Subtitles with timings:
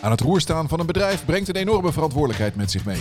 [0.00, 3.00] Aan het roer staan van een bedrijf brengt een enorme verantwoordelijkheid met zich mee.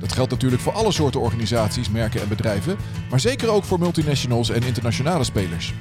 [0.00, 2.76] Dat geldt natuurlijk voor alle soorten organisaties, merken en bedrijven,
[3.10, 5.74] maar zeker ook voor multinationals en internationale spelers.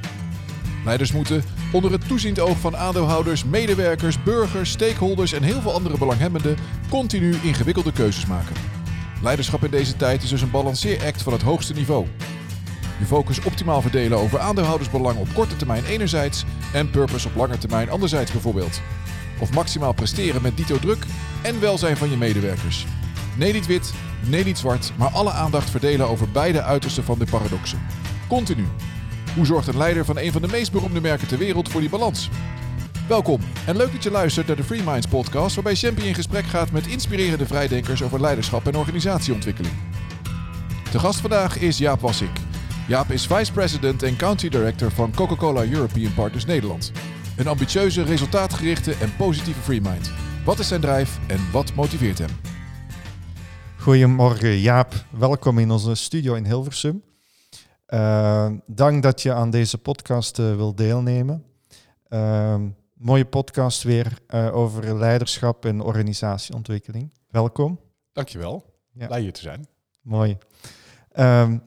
[0.86, 5.98] Leiders moeten onder het toeziend oog van aandeelhouders, medewerkers, burgers, stakeholders en heel veel andere
[5.98, 6.58] belanghebbenden
[6.90, 8.56] continu ingewikkelde keuzes maken.
[9.22, 12.08] Leiderschap in deze tijd is dus een balanceeract van het hoogste niveau.
[12.99, 17.90] Je focus optimaal verdelen over aandeelhoudersbelang op korte termijn enerzijds en purpose op lange termijn
[17.90, 18.81] anderzijds bijvoorbeeld.
[19.40, 21.05] Of maximaal presteren met dito druk
[21.41, 22.85] en welzijn van je medewerkers.
[23.38, 23.94] Nee niet wit,
[24.27, 27.81] nee niet zwart, maar alle aandacht verdelen over beide uitersten van de paradoxen.
[28.27, 28.66] Continu.
[29.35, 31.89] Hoe zorgt een leider van een van de meest beroemde merken ter wereld voor die
[31.89, 32.30] balans?
[33.08, 36.45] Welkom en leuk dat je luistert naar de Free Minds podcast waarbij Champy in gesprek
[36.45, 39.73] gaat met inspirerende vrijdenkers over leiderschap en organisatieontwikkeling.
[40.91, 42.38] De gast vandaag is Jaap Wassink.
[42.88, 46.91] Jaap is Vice President en Country Director van Coca-Cola European Partners Nederland.
[47.38, 50.12] Een ambitieuze, resultaatgerichte en positieve free mind.
[50.45, 52.30] Wat is zijn drijf en wat motiveert hem?
[53.80, 57.03] Goedemorgen Jaap, welkom in onze studio in Hilversum.
[57.88, 61.45] Uh, dank dat je aan deze podcast uh, wil deelnemen.
[62.09, 62.61] Uh,
[62.94, 64.19] mooie podcast weer
[64.52, 67.13] over leiderschap en organisatieontwikkeling.
[67.30, 67.80] Welkom.
[68.13, 69.08] Dankjewel, ja.
[69.08, 69.67] blij hier te zijn.
[70.02, 70.38] Mooi.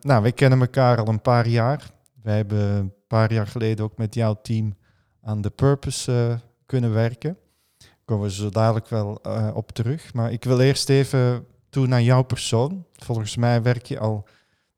[0.00, 1.90] Nou, wij kennen elkaar al een paar jaar.
[2.22, 4.76] Wij hebben een paar jaar geleden ook met jouw team
[5.22, 7.36] aan de Purpose uh, kunnen werken.
[7.78, 10.14] Daar komen we zo dadelijk wel uh, op terug.
[10.14, 12.84] Maar ik wil eerst even toe naar jouw persoon.
[12.92, 14.28] Volgens mij werk je al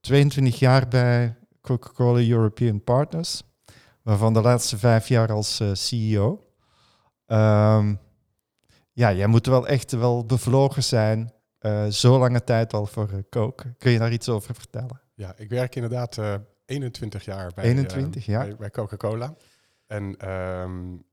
[0.00, 3.42] 22 jaar bij Coca-Cola European Partners,
[4.02, 6.44] waarvan de laatste vijf jaar als uh, CEO.
[7.26, 7.98] Um,
[8.92, 13.18] ja, jij moet wel echt wel bevlogen zijn uh, zo lange tijd al voor uh,
[13.30, 13.74] Coke.
[13.78, 15.00] Kun je daar iets over vertellen?
[15.14, 16.34] Ja, ik werk inderdaad uh,
[16.66, 18.40] 21 jaar bij, 21, ja.
[18.44, 19.34] bij, bij Coca-Cola.
[19.90, 21.04] En um,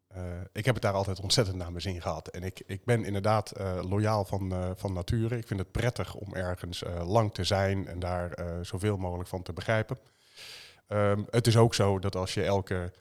[0.51, 2.27] ik heb het daar altijd ontzettend naar mijn zin gehad.
[2.27, 5.37] En ik, ik ben inderdaad loyaal van, van nature.
[5.37, 9.53] Ik vind het prettig om ergens lang te zijn en daar zoveel mogelijk van te
[9.53, 9.97] begrijpen.
[10.87, 12.93] Um, het is ook zo dat als je elke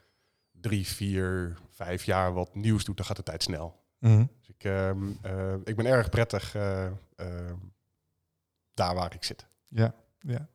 [0.51, 3.79] drie, vier, vijf jaar wat nieuws doet, dan gaat de tijd snel.
[3.99, 4.29] Mm -hmm.
[4.39, 6.51] Dus ik, um, uh, ik ben erg prettig
[8.73, 9.45] daar waar ik zit.
[9.67, 10.47] Ja, ja.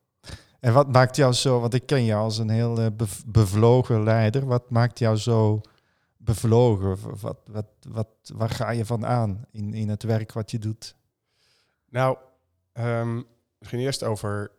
[0.63, 4.45] En wat maakt jou zo, want ik ken jou als een heel bev bevlogen leider,
[4.45, 5.61] wat maakt jou zo
[6.17, 7.19] bevlogen?
[7.19, 10.95] Wat, wat, wat, waar ga je van aan in, in het werk wat je doet?
[11.89, 12.17] Nou,
[12.73, 13.25] um,
[13.57, 14.51] misschien eerst over,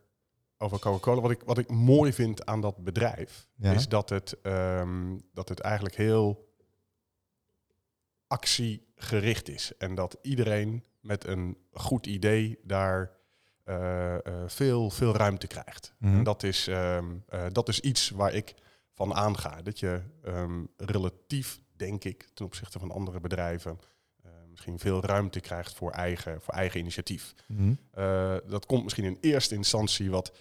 [0.57, 1.21] over Coca-Cola.
[1.21, 3.71] Wat ik, wat ik mooi vind aan dat bedrijf, ja.
[3.71, 6.49] is dat het, um, dat het eigenlijk heel
[8.27, 9.77] actiegericht is.
[9.77, 13.11] En dat iedereen met een goed idee daar
[14.45, 15.93] veel, veel ruimte krijgt.
[15.97, 16.17] Mm -hmm.
[16.17, 18.53] En dat is, um, uh, dat is iets waar ik
[18.93, 19.61] van aanga.
[19.61, 23.79] Dat je um, relatief, denk ik, ten opzichte van andere bedrijven,
[24.49, 27.33] misschien veel ruimte krijgt voor eigen, voor eigen initiatief.
[27.47, 28.39] Mm -hmm.
[28.47, 30.31] dat komt misschien in eerste instantie wat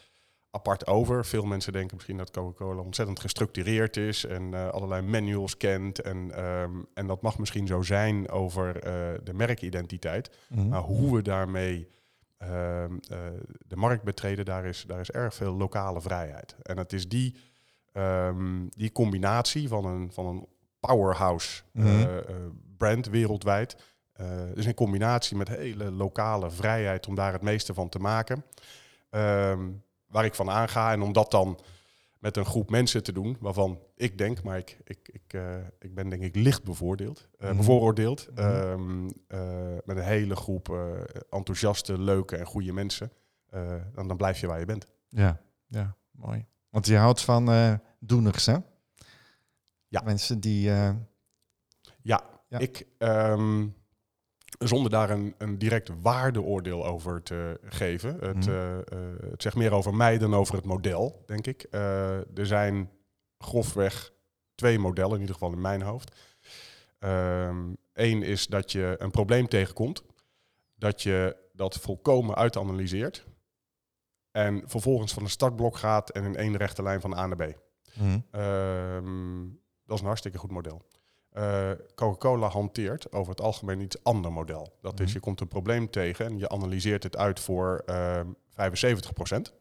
[0.54, 1.24] apart over.
[1.24, 6.00] Veel mensen denken misschien dat Coca-Cola ontzettend gestructureerd is en uh, allerlei manuals kent.
[6.00, 10.30] En, um, en dat mag misschien zo zijn over uh, de merkidentiteit.
[10.48, 10.68] Mm -hmm.
[10.68, 11.88] Maar hoe we daarmee
[13.66, 16.56] de markt betreden, daar is, daar is erg veel lokale vrijheid.
[16.62, 17.36] En het is die,
[17.92, 20.46] um, die combinatie van een, van een
[20.80, 22.22] powerhouse mm -hmm.
[22.76, 23.76] brand wereldwijd.
[24.54, 28.44] dus in combinatie met hele lokale vrijheid om daar het meeste van te maken.
[29.10, 29.82] Um,
[30.14, 30.92] waar ik van aanga.
[30.92, 31.58] En om dat dan
[32.24, 35.94] met een groep mensen te doen, waarvan ik denk, maar ik, ik, ik, uh, ik
[35.94, 37.56] ben denk ik licht bevoordeeld, uh, mm.
[37.56, 38.38] bevooroordeeld, mm.
[38.38, 40.68] um, uh, met een hele groep
[41.30, 43.12] enthousiaste, leuke en goede mensen,
[43.94, 44.86] dan, dan blijf je waar je bent.
[45.08, 46.46] Ja, ja, mooi.
[46.70, 48.56] Want je houdt van doeners, hè?
[49.88, 50.02] Ja.
[50.04, 50.62] Mensen die...
[50.62, 51.06] Ja,
[52.48, 52.86] ja, ik...
[52.98, 53.74] Um,
[54.58, 58.16] zonder daar een, een direct waardeoordeel over te geven.
[58.20, 58.52] Het, mm.
[58.52, 58.80] uh, uh,
[59.30, 61.66] het, zegt meer over mij dan over het model, denk ik.
[61.70, 62.90] Uh, er zijn
[63.38, 64.12] grofweg
[64.54, 66.16] twee modellen, in ieder geval in mijn hoofd.
[66.98, 67.76] Eén
[68.16, 70.02] um, is dat je een probleem tegenkomt,
[70.74, 73.26] dat je dat volkomen uitanalyseert
[74.30, 77.56] en vervolgens van een startblok gaat en in één rechte lijn van A naar B.
[77.94, 78.24] Mm.
[78.40, 80.82] Um, dat is een hartstikke goed model.
[81.36, 84.76] Uh, Coca-Cola hanteert over het algemeen iets ander model.
[84.80, 85.06] Dat mm -hmm.
[85.06, 88.20] is, je komt een probleem tegen en je analyseert het uit voor uh,
[88.50, 89.54] 75 procent.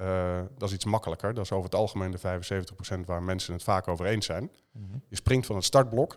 [0.00, 1.34] Uh, dat is iets makkelijker.
[1.34, 4.50] Dat is over het algemeen de 75 procent waar mensen het vaak over eens zijn.
[4.72, 5.02] Mm -hmm.
[5.08, 6.12] Je springt van het startblok,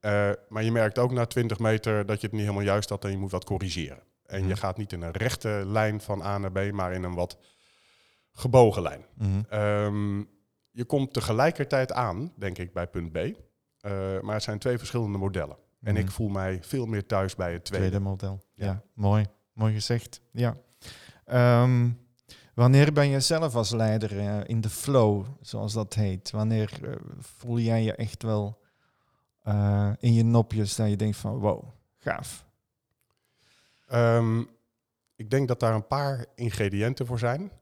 [0.00, 3.04] uh, maar je merkt ook na 20 meter dat je het niet helemaal juist had
[3.04, 4.02] en je moet wat corrigeren.
[4.26, 4.48] En mm -hmm.
[4.48, 7.38] je gaat niet in een rechte lijn van A naar B, maar in een wat
[8.32, 9.04] gebogen lijn.
[9.52, 10.28] Um,
[10.70, 13.18] je komt tegelijkertijd aan, denk ik, bij punt B.
[13.82, 15.56] Uh, maar het zijn twee verschillende modellen.
[15.82, 16.12] En ik Mhm.
[16.12, 17.86] voel mij veel meer thuis bij het tweede.
[17.88, 18.40] tweede model.
[18.54, 18.64] Ja.
[18.66, 18.82] Ja.
[18.94, 19.26] mooi.
[19.52, 20.20] Mooi gezegd.
[20.30, 20.56] Ja.
[21.24, 21.90] Ehm,
[22.54, 26.30] wanneer ben je zelf als leider eh, in de flow, zoals dat heet?
[26.30, 28.60] Wanneer eh, voel jij je echt wel
[29.42, 31.64] eh, in je nopjes dat je denkt van wow,
[31.98, 32.46] gaaf.
[33.88, 34.40] Ehm,
[35.16, 37.52] ik denk dat daar een paar ingrediënten voor zijn.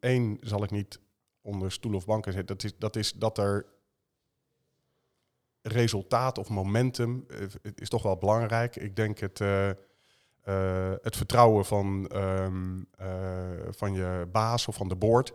[0.00, 1.00] Eén zal ik niet
[1.40, 2.56] onder stoel of banken zetten.
[2.56, 3.66] Dat is dat, is dat er
[5.62, 7.38] resultaat of momentum eh,
[7.74, 8.76] is toch wel belangrijk.
[8.76, 14.88] Ik denk het, eh, eh, het vertrouwen van, ehm, eh, van je baas of van
[14.88, 15.32] de board.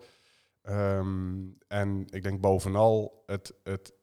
[0.61, 1.35] Ehm,
[1.67, 3.93] en ik denk bovenal het, het,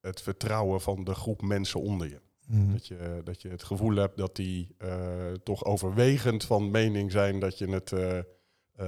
[0.00, 2.20] het vertrouwen van de groep mensen onder je.
[2.46, 2.72] Mhm.
[2.72, 4.76] Dat je, dat je het gevoel hebt dat die
[5.42, 7.88] toch overwegend van mening zijn dat je het,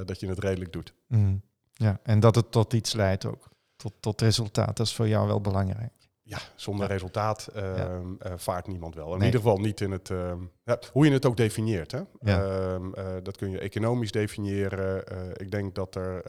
[0.06, 0.94] dat je het redelijk doet.
[1.06, 1.36] Mhm.
[1.72, 3.48] Ja, en dat het tot iets leidt ook.
[3.76, 4.76] Tot, tot resultaat.
[4.76, 6.01] Dat is voor jou wel belangrijk.
[6.24, 6.92] Ja, zonder Ja.
[6.92, 9.12] resultaat ehm, eh, vaart niemand wel.
[9.12, 9.26] In Nee.
[9.26, 10.10] ieder geval niet in het...
[10.10, 11.90] ehm, ja, hoe je het ook definieert.
[11.92, 12.00] Hè?
[12.20, 15.06] Ehm, eh, dat kun je economisch definiëren.
[15.06, 16.22] Eh, ik denk dat er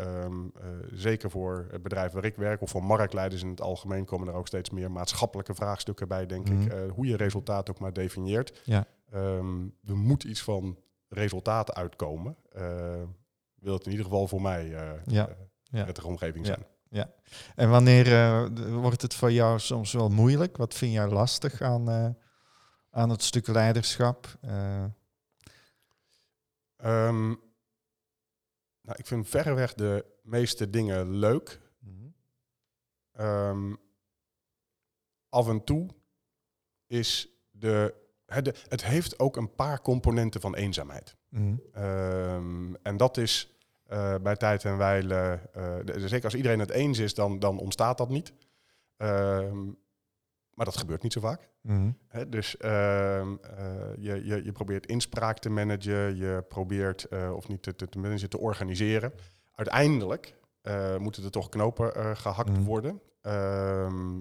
[0.92, 2.62] zeker voor het bedrijf waar ik werk...
[2.62, 4.06] of voor marktleiders in het algemeen...
[4.06, 6.62] komen er ook steeds meer maatschappelijke vraagstukken bij, denk Mhm.
[6.62, 6.72] ik.
[6.74, 8.62] Eh, hoe je resultaat ook maar definieert.
[8.64, 8.86] Ja.
[9.12, 12.36] Er moet iets van resultaat uitkomen.
[13.56, 14.68] Wil het in ieder geval voor mij
[15.06, 15.30] Ja.
[15.72, 16.56] prettige omgeving
[16.94, 17.14] Ja.
[17.56, 20.58] En wanneer eh, wordt het voor jou soms wel moeilijk?
[20.58, 22.10] Wat vind jij lastig aan, eh,
[22.90, 24.38] aan het stuk leiderschap?
[24.42, 24.86] Eh,
[26.76, 27.28] Ehm,
[28.82, 31.62] nou, ik vind verreweg de meeste dingen leuk.
[31.80, 32.08] mhm.
[33.12, 33.76] Ehm,
[35.30, 35.90] af en toe
[36.88, 37.96] is de,
[38.26, 41.16] het, het heeft ook een paar componenten van eenzaamheid.
[41.30, 41.56] Mhm.
[41.72, 43.53] Ehm, en dat is
[43.94, 47.98] eh, bij tijd en wijle, eh, zeker als iedereen het eens is, dan, dan ontstaat
[47.98, 48.34] dat niet.
[48.98, 49.66] Ehm,
[50.54, 51.50] maar dat gebeurt niet zo vaak.
[51.62, 51.92] Mhm.
[52.30, 57.76] Dus ehm, eh, je, je, je probeert inspraak te managen, je probeert, of niet te,
[57.76, 59.14] te, managen, te organiseren.
[59.56, 60.36] Uiteindelijk
[60.98, 62.62] moeten er toch knopen eh, gehakt Mhm.
[62.64, 63.02] worden.
[63.22, 64.14] Ehm,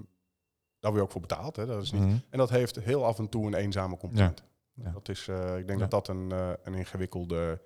[0.79, 1.55] daar word je ook voor betaald.
[1.55, 1.65] Hè?
[1.65, 2.17] Dat is niet, Mhm.
[2.29, 4.43] En dat heeft heel af en toe een eenzame component.
[4.73, 4.91] Ja.
[4.91, 5.27] Dat is,
[5.57, 5.87] ik denk Ja.
[5.87, 6.31] dat dat een,
[6.63, 7.61] een ingewikkelde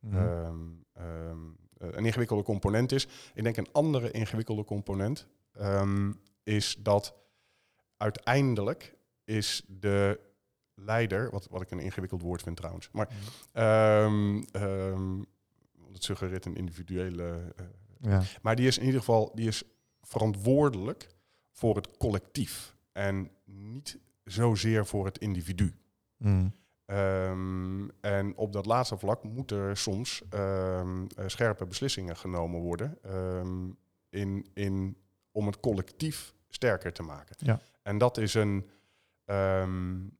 [0.00, 0.16] Mhm.
[0.16, 0.56] ehm,
[0.92, 1.38] ehm,
[1.76, 3.08] eh, een ingewikkelde component is.
[3.34, 6.12] Ik denk een andere ingewikkelde component ehm,
[6.42, 7.14] is dat
[7.96, 10.20] uiteindelijk is de
[10.74, 13.08] leider, wat, wat ik een ingewikkeld woord vind trouwens, maar
[15.88, 17.64] want het suggereert een individuele, eh,
[18.00, 18.22] ja.
[18.42, 19.62] maar die is in ieder geval die is
[20.02, 21.08] verantwoordelijk
[21.52, 25.74] voor het collectief en niet zozeer voor het individu.
[26.16, 26.48] Mhm.
[26.88, 32.98] Ehm, en op dat laatste vlak moeten er soms ehm, eh, scherpe beslissingen genomen worden
[33.02, 33.68] ehm,
[34.08, 34.96] in, in,
[35.32, 37.36] om het collectief sterker te maken.
[37.38, 37.60] Ja.
[37.82, 38.70] En dat is, een,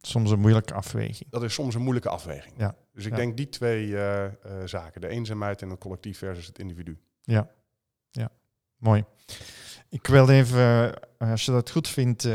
[0.00, 1.30] Soms een moeilijke afweging.
[1.30, 2.54] dat is soms een moeilijke afweging.
[2.56, 2.76] Ja.
[2.92, 3.16] Dus ik Ja.
[3.16, 4.32] denk die twee eh, eh,
[4.64, 6.98] zaken, de eenzaamheid en het collectief versus het individu.
[7.22, 7.50] Ja,
[8.10, 8.30] ja.
[8.76, 9.04] mooi.
[9.88, 12.28] Ik wil even, als je dat goed vindt,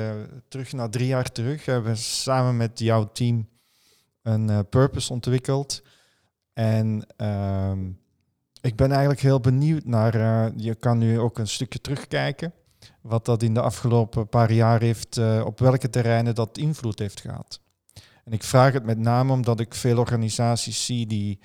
[0.47, 1.65] terug naar drie jaar terug.
[1.65, 3.50] Hebben we samen met jouw team
[4.24, 5.81] een eh, purpose ontwikkeld.
[6.54, 7.90] En ehm,
[8.62, 12.54] ik ben eigenlijk heel benieuwd naar, eh, je kan nu ook een stukje terugkijken,
[13.02, 17.22] wat dat in de afgelopen paar jaar heeft, eh, op welke terreinen dat invloed heeft
[17.22, 17.62] gehad.
[18.24, 21.40] En ik vraag het met name omdat ik veel organisaties zie die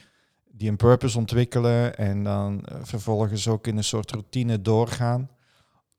[0.53, 5.31] die een purpose ontwikkelen en dan vervolgens ook in een soort routine doorgaan.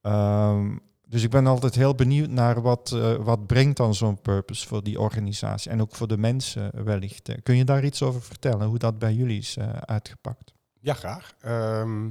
[0.01, 0.77] Ehm,
[1.10, 4.84] dus ik ben altijd heel benieuwd naar wat, eh, wat brengt dan zo'n purpose voor
[4.84, 7.30] die organisatie en ook voor de mensen wellicht.
[7.44, 10.54] Kun je daar iets over vertellen, hoe dat bij jullie is eh, uitgepakt?
[10.80, 11.34] Ja, graag.
[11.39, 12.01] Ehm,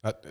[0.00, 0.30] nou, eh,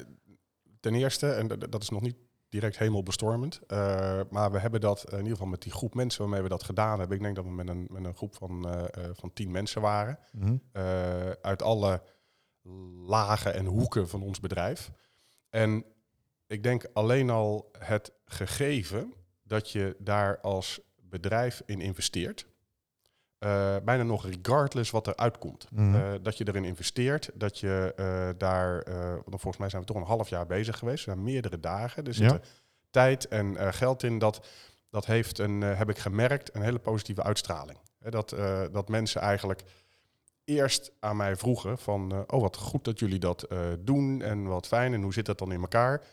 [0.79, 2.15] ten eerste, en dat- is nog niet
[2.49, 6.41] direct hemelbestormend, eh, maar we hebben dat in ieder geval met die groep mensen waarmee
[6.41, 7.17] we dat gedaan hebben.
[7.17, 8.67] Ik denk dat we met een, met een groep van,
[9.13, 10.19] van tien mensen waren.
[10.31, 10.55] Mhm.
[11.41, 12.01] uit alle
[13.07, 14.91] lagen en hoeken van ons bedrijf.
[15.49, 15.85] En
[16.53, 20.79] ik denk alleen al het gegeven dat je daar als
[21.09, 22.45] bedrijf in investeert,
[23.37, 25.67] eh, bijna nog regardless wat er uitkomt.
[25.71, 25.95] Mhm.
[25.95, 28.83] Eh, dat je erin investeert, dat je eh, daar,
[29.25, 32.03] volgens mij zijn we toch een half jaar bezig geweest, we zijn meerdere dagen.
[32.03, 32.15] Er Ja.
[32.15, 32.41] zitten
[32.89, 34.17] tijd en geld in.
[34.17, 34.47] Dat,
[34.89, 37.77] dat heeft een, heb ik gemerkt, een hele positieve uitstraling.
[37.99, 38.29] Dat,
[38.71, 39.63] dat mensen eigenlijk
[40.43, 43.47] eerst aan mij vroegen van, oh wat goed dat jullie dat
[43.79, 46.03] doen en wat fijn en hoe zit dat dan in elkaar?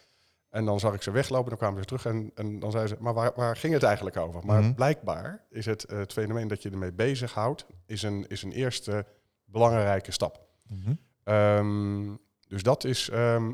[0.51, 3.03] En dan zag ik ze weglopen, dan kwamen ze terug en, en dan zeiden ze,
[3.03, 4.47] maar waar, waar ging het eigenlijk over?
[4.47, 4.75] Maar Mhm.
[4.75, 9.07] blijkbaar is het, eh, het fenomeen dat je ermee bezighoudt, is een, is een eerste
[9.45, 10.47] belangrijke stap.
[10.69, 10.93] Mhm.
[11.25, 12.15] Ehm,
[12.49, 13.53] dus dat is ehm,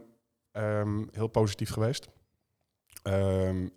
[0.52, 2.08] ehm, heel positief geweest.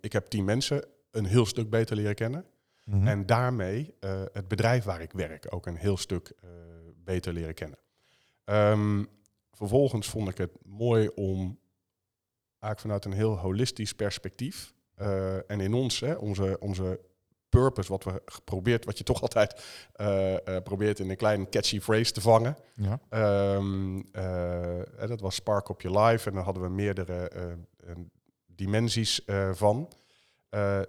[0.00, 2.44] Ik heb tien mensen een heel stuk beter leren kennen.
[2.84, 3.06] Mhm.
[3.06, 6.48] En daarmee eh, het bedrijf waar ik werk ook een heel stuk eh,
[6.96, 7.78] beter leren kennen.
[9.52, 11.58] Vervolgens vond ik het mooi om
[12.60, 14.72] eigenlijk vanuit een heel holistisch perspectief.
[14.94, 17.00] eh, en in ons, hè, onze, onze
[17.48, 19.62] purpose, wat we geprobeerd, wat je toch altijd
[19.92, 22.56] eh, eh, probeert in een klein catchy phrase te vangen.
[22.74, 23.00] Ja.
[23.08, 27.30] Ehm, eh, dat was Spark op Your Life en daar hadden we meerdere
[28.46, 29.20] dimensies
[29.52, 29.88] van.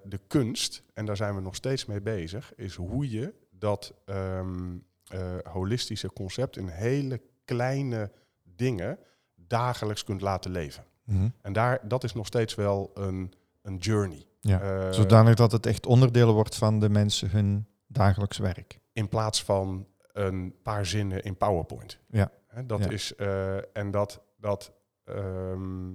[0.03, 4.77] De kunst, en daar zijn we nog steeds mee bezig, is hoe je dat ehm,
[5.07, 8.11] eh, holistische concept in hele kleine
[8.43, 8.99] dingen
[9.35, 10.83] dagelijks kunt laten leven.
[11.03, 11.29] Mhm.
[11.41, 14.25] En daar, dat is nog steeds wel een, een journey.
[14.39, 14.61] Ja.
[14.61, 18.79] Eh, Zodanig dat het echt onderdeel wordt van de mensen hun dagelijks werk.
[18.93, 21.99] in plaats van een paar zinnen in PowerPoint.
[22.07, 22.31] Ja.
[22.65, 22.89] Dat Ja.
[22.89, 24.73] is eh, en dat dat.
[25.03, 25.91] ehm,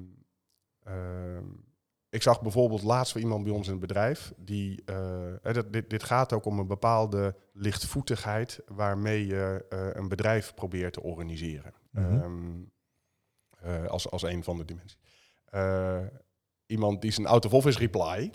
[0.82, 1.44] ehm,
[2.08, 4.82] ik zag bijvoorbeeld laatst weer iemand bij ons in het bedrijf die.
[4.84, 10.92] eh, dat, dit, dit gaat ook om een bepaalde lichtvoetigheid waarmee je een bedrijf probeert
[10.92, 11.72] te organiseren.
[11.92, 12.52] Ehm,
[13.66, 14.98] eh, als, als een van de dimensies.
[15.44, 15.98] Eh,
[16.66, 18.30] iemand die zijn out of office reply,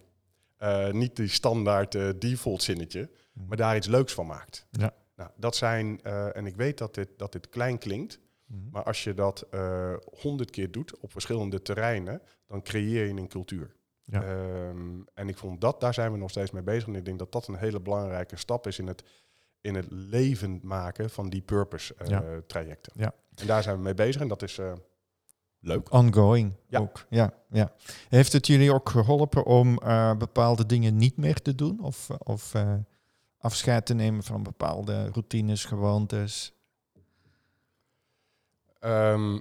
[0.57, 3.47] eh, niet die standaard default zinnetje, Mhm.
[3.47, 4.67] maar daar iets leuks van maakt.
[4.71, 4.93] Ja.
[5.15, 6.01] Nou, dat zijn,
[6.33, 8.69] en ik weet dat dit, dat dit klein klinkt, Mhm.
[8.71, 9.45] maar als je dat
[10.21, 13.75] honderd keer doet op verschillende terreinen, dan creëer je een cultuur.
[14.03, 14.23] Ja.
[14.23, 16.87] Ehm, en ik vond dat, daar zijn we nog steeds mee bezig.
[16.87, 19.03] En ik denk dat dat een hele belangrijke stap is in het,
[19.61, 22.23] in het levend maken van die purpose Ja.
[22.47, 22.93] trajecten.
[22.95, 23.13] Ja.
[23.35, 24.59] En daar zijn we mee bezig en dat is
[25.61, 25.91] leuk.
[25.91, 26.79] Ongoing Ja.
[26.79, 27.05] ook.
[27.09, 27.71] Ja, ja.
[28.09, 31.79] Heeft het jullie ook geholpen om eh, bepaalde dingen niet meer te doen?
[31.83, 32.73] Of, of eh,
[33.37, 36.53] afscheid te nemen van bepaalde routines, gewoontes?
[38.79, 39.39] Ehm,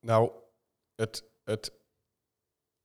[0.00, 0.30] nou,
[0.96, 1.72] het, het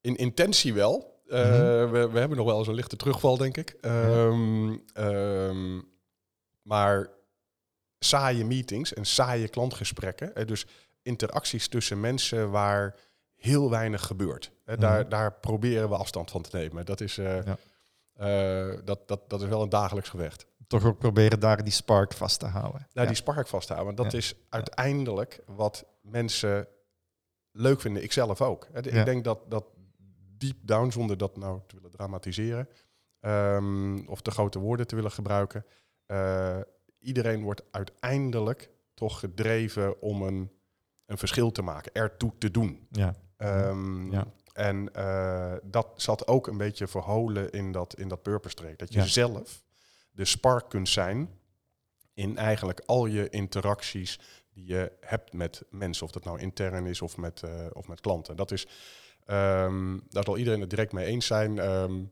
[0.01, 1.21] in intentie wel.
[1.27, 1.91] Eh, Mhm.
[1.91, 3.69] we, we hebben nog wel eens een lichte terugval, denk ik.
[3.81, 5.81] Ehm, ehm,
[6.61, 7.09] maar
[7.99, 10.65] saaie meetings en saaie klantgesprekken, dus
[11.03, 12.95] interacties tussen mensen waar
[13.35, 14.51] heel weinig gebeurt.
[14.65, 15.09] Daar, Mhm.
[15.09, 16.85] daar proberen we afstand van te nemen.
[16.85, 17.57] Dat is, eh, Ja.
[18.13, 20.45] eh, dat, dat, dat is wel een dagelijks gevecht.
[20.67, 22.79] Toch ook proberen daar die spark vast te houden.
[22.79, 23.05] Nou, ja.
[23.05, 23.85] die spark vasthouden.
[23.95, 24.17] Want dat Ja.
[24.17, 26.67] is uiteindelijk wat mensen
[27.51, 28.03] leuk vinden.
[28.03, 28.67] Ik zelf ook.
[28.71, 28.79] Hè.
[28.79, 29.65] Ik denk dat, dat
[30.37, 32.69] deep down, zonder dat nou te willen dramatiseren...
[33.19, 35.65] ehm, of te grote woorden te willen gebruiken...
[36.05, 36.59] eh,
[36.99, 40.51] iedereen wordt uiteindelijk toch gedreven om een,
[41.05, 41.91] een verschil te maken.
[41.93, 42.87] Ertoe te doen.
[42.91, 43.15] ja.
[43.37, 44.25] Ehm, Ja.
[44.53, 48.79] En eh, dat zat ook een beetje verholen in dat, in dat purpose traject.
[48.79, 49.05] Dat je Ja.
[49.05, 49.63] zelf
[50.11, 51.29] de spark kunt zijn
[52.13, 54.19] in eigenlijk al je interacties
[54.53, 56.05] die je hebt met mensen.
[56.05, 58.35] Of dat nou intern is of met, eh, of met klanten.
[58.35, 58.67] Dat is,
[59.25, 61.59] ehm, daar zal iedereen het direct mee eens zijn.
[61.59, 62.03] ehm,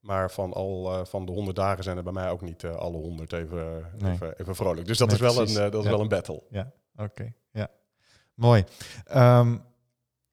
[0.00, 2.96] maar van, al, eh, van de honderd dagen zijn er bij mij ook niet alle
[2.96, 4.12] honderd even, Nee.
[4.12, 4.86] even, even vrolijk.
[4.86, 5.54] Dus dat, Nee, is, wel een, precies.
[5.56, 5.90] dat is Ja.
[5.90, 6.42] wel een battle.
[6.96, 7.32] Oké, ja.
[8.40, 8.64] Mooi.
[9.04, 9.56] Ehm,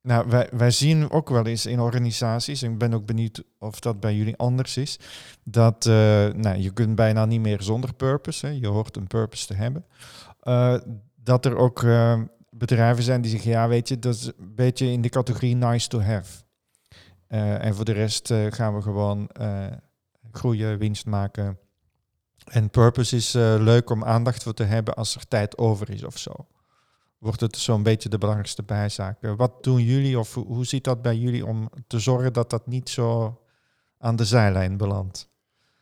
[0.02, 3.80] nou, wij, wij zien ook wel eens in organisaties, en ik ben ook benieuwd of
[3.80, 5.00] dat bij jullie anders is,
[5.44, 5.94] dat eh,
[6.28, 9.86] nou, je kunt bijna niet meer zonder purpose, hè, je hoort een purpose te hebben,
[10.40, 10.76] Eh,
[11.16, 14.92] dat er ook eh, bedrijven zijn die zeggen, ja weet je, dat is een beetje
[14.92, 16.44] in de categorie nice to have.
[17.28, 19.30] Eh, en voor de rest gaan we gewoon
[20.32, 21.58] groeien, winst maken.
[22.46, 26.18] En purpose is leuk om aandacht voor te hebben als er tijd over is of
[26.18, 26.48] zo.
[27.18, 29.22] Wordt het zo'n beetje de belangrijkste bijzaak.
[29.24, 32.68] Eh, Wat doen jullie of hoe, ziet dat bij jullie om te zorgen dat dat
[32.68, 33.42] niet zo
[33.98, 35.30] aan de zijlijn belandt?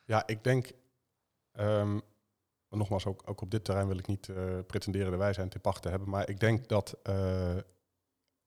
[0.05, 0.71] Ja, ik denk,
[1.51, 1.99] ehm,
[2.69, 4.35] nogmaals, ook, ook op dit terrein wil ik niet eh,
[4.67, 7.55] pretenderen de wijsheid te pachten hebben, maar ik denk dat eh,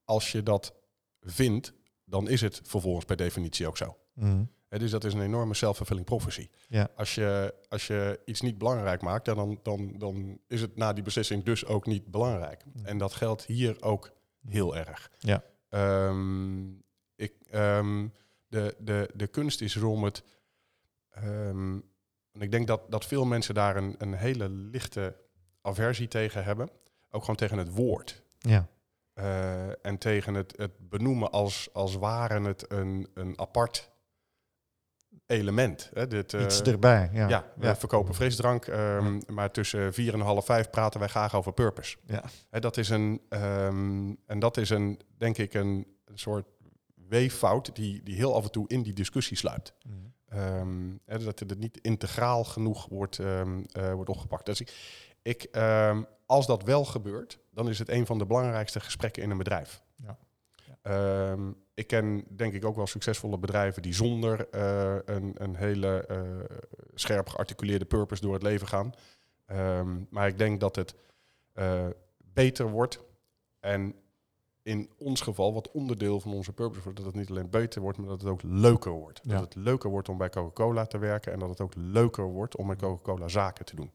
[0.03, 0.73] als je dat
[1.21, 1.73] vindt,
[2.05, 3.97] dan is het vervolgens per definitie ook zo.
[4.13, 6.49] Hè, dus dat is een enorme self-fulfilling prophecy.
[6.67, 6.89] Ja.
[6.95, 10.93] Als, je, als je iets niet belangrijk maakt, ja, dan, dan, dan is het na
[10.93, 12.65] die beslissing dus ook niet belangrijk.
[12.65, 12.85] Mhm.
[12.85, 14.11] En dat geldt hier ook
[14.47, 15.11] heel erg.
[15.19, 15.43] Ja.
[15.69, 16.67] Ehm,
[17.15, 18.07] ik, ehm,
[18.47, 20.23] de, de, de kunst is om het.
[21.09, 21.79] ehm,
[22.31, 25.15] en ik denk dat, dat veel mensen daar een, een hele lichte
[25.61, 26.69] aversie tegen hebben.
[27.09, 28.23] Ook gewoon tegen het woord.
[28.39, 28.67] Ja,
[29.13, 33.89] Eh, en tegen het, het benoemen als, als waren het een, een apart
[35.29, 35.89] element.
[35.93, 36.07] Hè?
[36.07, 37.09] Dit, eh, iets erbij.
[37.13, 37.75] Ja, ja, we ja.
[37.75, 41.97] verkopen frisdrank, ehm, maar tussen vier en half vijf praten wij graag over purpose.
[42.05, 42.23] Ja.
[42.49, 46.45] Hè, dat is een, ehm, en dat is een, denk ik, een, soort
[47.07, 49.73] weeffout die, die heel af en toe in die discussie sluipt.
[49.83, 49.95] Mhm.
[50.27, 53.43] Ehm, hè, dat het niet integraal genoeg wordt, eh,
[53.93, 54.45] wordt opgepakt.
[54.45, 54.71] Dus ik,
[55.21, 55.49] ik,
[56.25, 59.81] als dat wel gebeurt, dan is het een van de belangrijkste gesprekken in een bedrijf.
[59.95, 60.17] Ja.
[60.81, 66.05] Ehm, ik ken denk ik ook wel succesvolle bedrijven die zonder eh, een, een hele
[66.11, 66.57] uh,
[66.93, 68.93] scherp gearticuleerde purpose door het leven gaan.
[69.45, 70.95] Ehm, maar ik denk dat het
[71.55, 72.99] uh, beter wordt
[73.59, 73.95] en
[74.63, 77.97] in ons geval wat onderdeel van onze purpose wordt, dat het niet alleen beter wordt,
[77.97, 79.29] maar dat het ook leuker wordt.
[79.29, 82.55] Dat het leuker wordt om bij Coca-Cola te werken en dat het ook leuker wordt
[82.55, 83.91] om met Coca-Cola zaken te doen.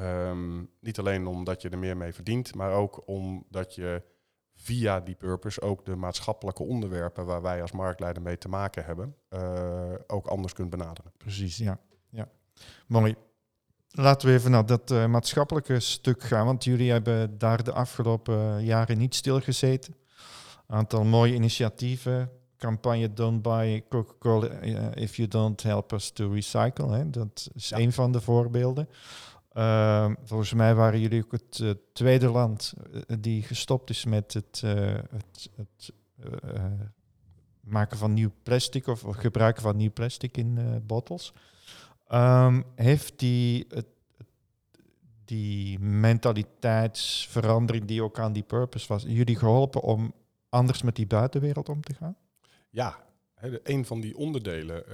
[0.00, 4.02] Um, niet alleen omdat je er meer mee verdient, maar ook omdat je
[4.56, 9.14] via die purpose ook de maatschappelijke onderwerpen waar wij als marktleider mee te maken hebben,
[9.30, 11.12] uh, ook anders kunt benaderen.
[11.16, 11.78] Precies, ja.
[12.10, 12.28] ja.
[12.86, 13.14] Mooi.
[13.90, 18.64] Laten we even naar dat uh, maatschappelijke stuk gaan, want jullie hebben daar de afgelopen
[18.64, 19.94] jaren niet stilgezeten.
[20.66, 24.48] Een aantal mooie initiatieven, campagne Don't Buy Coca-Cola
[24.94, 26.92] If You Don't Help Us To Recycle.
[26.92, 27.10] Hè?
[27.10, 27.78] Dat is ja.
[27.78, 28.88] een van de voorbeelden.
[29.56, 34.32] Uh, volgens mij waren jullie ook het uh, tweede land uh, die gestopt is met
[34.32, 34.62] het,
[35.10, 35.92] het, het
[37.60, 41.32] maken van nieuw plastic of gebruiken van nieuw plastic in bottles.
[42.12, 43.66] Um, heeft die,
[45.24, 50.12] die mentaliteitsverandering die ook aan die purpose was, jullie geholpen om
[50.48, 52.16] anders met die buitenwereld om te gaan?
[52.70, 53.04] Ja,
[53.62, 54.84] een van die onderdelen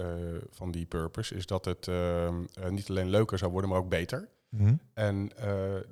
[0.50, 4.28] van die purpose is dat het ehm, niet alleen leuker zou worden, maar ook beter.
[4.56, 4.80] Mm-hmm.
[4.94, 5.44] En uh,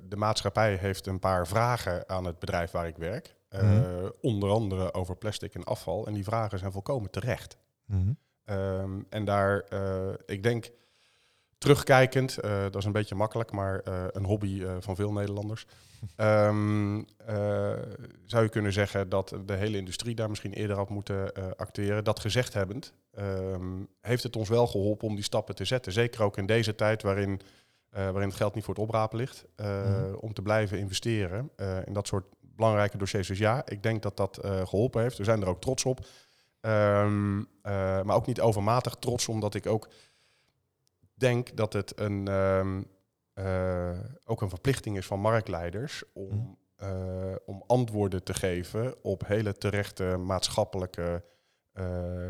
[0.09, 3.35] de maatschappij heeft een paar vragen aan het bedrijf waar ik werk.
[3.49, 4.11] Uh, mm-hmm.
[4.21, 6.07] Onder andere over plastic en afval.
[6.07, 7.57] En die vragen zijn volkomen terecht.
[7.85, 8.17] Mm-hmm.
[8.45, 10.71] Um, en daar, uh, ik denk,
[11.57, 15.65] terugkijkend, dat is een beetje makkelijk, maar een hobby van veel Nederlanders.
[16.17, 17.05] um,
[18.25, 22.03] zou je kunnen zeggen dat de hele industrie daar misschien eerder had moeten acteren.
[22.03, 25.91] Dat gezegd hebbend, um, heeft het ons wel geholpen om die stappen te zetten.
[25.91, 27.41] Zeker ook in deze tijd waarin
[27.91, 30.15] waarin het geld niet voor het oprapen ligt, uh, mm.
[30.15, 33.27] om te blijven investeren uh, in dat soort belangrijke dossiers.
[33.27, 35.17] Dus ja, ik denk dat dat geholpen heeft.
[35.17, 35.99] We zijn er ook trots op.
[36.61, 37.49] Um,
[38.05, 39.89] maar ook niet overmatig trots, omdat ik ook
[41.13, 42.87] denk dat het een, um,
[44.25, 47.37] ook een verplichting is van marktleiders om, mm.
[47.45, 51.23] om antwoorden te geven op hele terechte maatschappelijke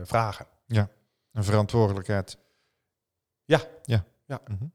[0.04, 0.45] vragen.
[0.65, 0.89] Ja,
[1.32, 2.38] een verantwoordelijkheid.
[3.45, 4.06] Ja, ja.
[4.26, 4.41] ja.
[4.47, 4.71] Mm -hmm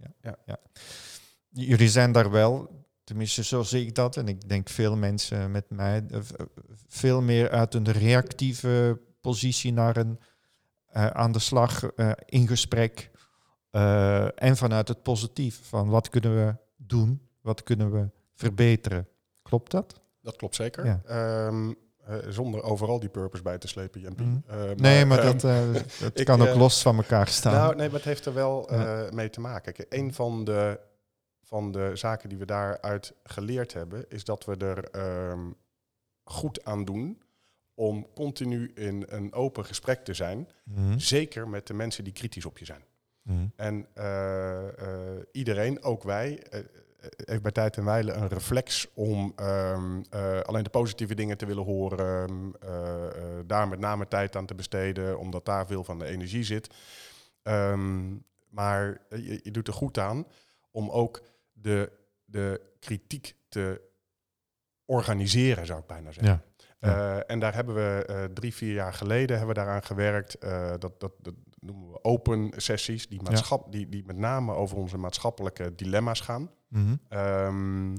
[0.00, 0.36] ja, ja.
[0.44, 0.58] ja.
[1.48, 5.70] Jullie zijn daar wel, tenminste zo zie ik dat, en ik denk veel mensen met
[5.70, 6.20] mij, eh,
[6.86, 10.18] veel meer uit een reactieve positie naar een
[10.96, 13.10] uh, aan de slag uh, in gesprek
[13.70, 19.08] uh, en vanuit het positief van wat kunnen we doen, wat kunnen we verbeteren.
[19.42, 20.00] Klopt dat?
[20.20, 20.86] Dat klopt zeker.
[20.86, 21.46] Ja.
[21.46, 21.76] Um,
[22.08, 24.14] uh, zonder overal die purpose bij te slepen.
[24.16, 24.42] Mm.
[24.50, 27.52] Uh, maar, nee, maar dat, uh, het ik, kan ook los van elkaar staan.
[27.52, 28.70] Nou, nee, maar het heeft er wel
[29.12, 29.72] mee te maken.
[29.72, 30.80] Kijk, een van de,
[31.44, 35.56] van de zaken die we daaruit geleerd hebben, is dat we er um,
[36.24, 37.22] goed aan doen
[37.74, 40.48] om continu in een open gesprek te zijn.
[40.64, 40.98] Mm.
[40.98, 42.82] Zeker met de mensen die kritisch op je zijn.
[43.22, 43.52] Mm.
[43.56, 43.86] En
[45.32, 46.42] iedereen, ook wij,
[47.24, 51.46] heeft bij tijd en wijle een reflex om um, uh, alleen de positieve dingen te
[51.46, 55.84] willen horen, um, uh, uh, daar met name tijd aan te besteden, omdat daar veel
[55.84, 56.74] van de energie zit.
[57.42, 60.26] Um, maar je, je, doet er goed aan
[60.70, 61.92] om ook de,
[62.24, 63.80] de kritiek te
[64.84, 66.42] organiseren, zou ik bijna zeggen.
[66.78, 67.22] Ja.
[67.22, 70.40] en daar hebben we drie, vier jaar geleden hebben we daaraan gewerkt.
[70.78, 73.70] dat, dat, dat noemen we open sessies, die, maatschap, ja.
[73.70, 76.50] die, die met name over onze maatschappelijke dilemma's gaan.
[76.68, 77.18] Mm -hmm.
[77.18, 77.94] um,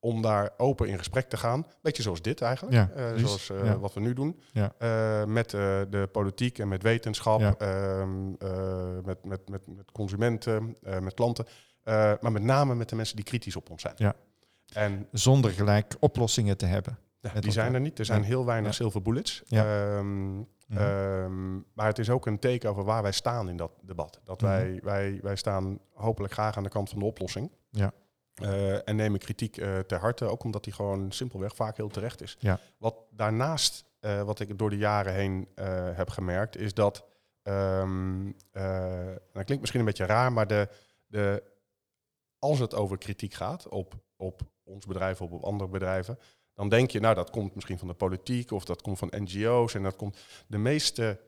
[0.00, 1.66] om daar open in gesprek te gaan.
[1.82, 2.74] Beetje zoals dit eigenlijk.
[2.74, 3.78] Ja, uh, zoals uh, ja.
[3.78, 4.40] wat we nu doen.
[4.52, 4.74] Ja.
[4.78, 7.40] Uh, met de politiek en met wetenschap.
[7.40, 8.30] Ehm,
[9.04, 11.46] met, met, met, met consumenten, met klanten.
[12.20, 13.94] maar met name met de mensen die kritisch op ons zijn.
[13.96, 14.14] Ja.
[14.72, 16.98] En, Zonder gelijk oplossingen te hebben.
[17.40, 17.98] Die zijn er niet.
[17.98, 19.42] Er zijn heel weinig silver bullets.
[19.46, 19.96] Ja.
[19.96, 23.72] Um, Mm um, maar het is ook een teken over waar wij staan in dat
[23.82, 24.20] debat.
[24.24, 24.56] Dat mm -hmm.
[24.56, 27.50] wij, wij, wij staan hopelijk graag aan de kant van de oplossing.
[27.70, 27.92] Ja.
[28.42, 32.22] Uh, en nemen kritiek uh, ter harte, ook omdat die gewoon simpelweg vaak heel terecht
[32.22, 32.36] is.
[32.38, 32.58] Ja.
[32.78, 35.48] Wat daarnaast, uh, wat ik door de jaren heen
[35.94, 37.04] heb gemerkt, is dat,
[37.42, 38.36] um,
[39.32, 40.68] dat klinkt misschien een beetje raar, maar de,
[41.06, 41.42] de,
[42.38, 46.18] als het over kritiek gaat op, op ons bedrijf of op andere bedrijven,
[46.62, 49.74] dan denk je, nou dat komt misschien van de politiek of dat komt van NGO's
[49.74, 50.18] en dat komt.
[50.46, 51.20] De meeste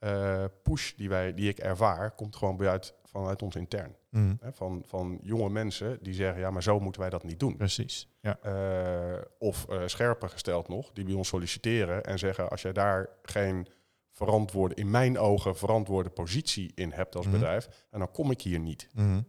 [0.00, 3.96] uh, push die, wij, die ik ervaar, komt gewoon uit, vanuit ons intern.
[4.10, 4.38] Mm.
[4.52, 7.56] van, van jonge mensen die zeggen, ja, maar zo moeten wij dat niet doen.
[7.56, 8.08] Precies.
[8.20, 8.38] Ja.
[8.46, 13.08] Uh, of uh, scherper gesteld nog, die bij ons solliciteren en zeggen, als jij daar
[13.22, 13.68] geen
[14.10, 17.32] verantwoorde, in mijn ogen verantwoorde positie in hebt als mm.
[17.32, 18.88] bedrijf, en dan kom ik hier niet.
[18.92, 19.28] Mm.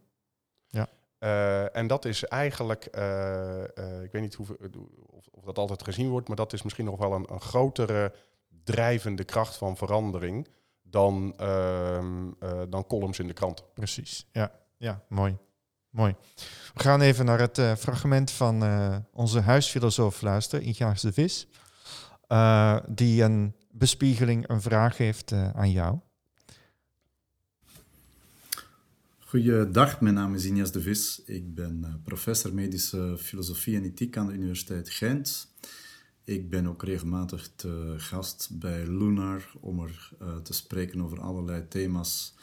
[1.23, 1.69] Ja.
[1.69, 2.85] en dat is eigenlijk,
[4.03, 4.47] ik weet niet hoe,
[5.09, 8.13] of, of, dat altijd gezien wordt, maar dat is misschien nog wel een, een grotere
[8.63, 10.47] drijvende kracht van verandering
[10.81, 12.31] dan, ehm,
[12.69, 13.63] dan columns in de krant.
[13.73, 15.37] Precies, ja, ja mooi.
[15.89, 16.15] Mooi.
[16.73, 18.63] We gaan even naar het fragment van
[19.13, 21.47] onze huisfilosoof luisteren, Ignaas de Vis.
[22.87, 25.99] Die een bespiegeling, een vraag heeft aan jou.
[29.33, 31.21] Goeiedag, mijn naam is Ignaas de Vis.
[31.25, 35.53] Ik ben professor medische filosofie en ethiek aan de Universiteit Gent.
[36.23, 40.11] Ik ben ook regelmatig te gast bij Lunar om er
[40.43, 42.35] te spreken over allerlei thema's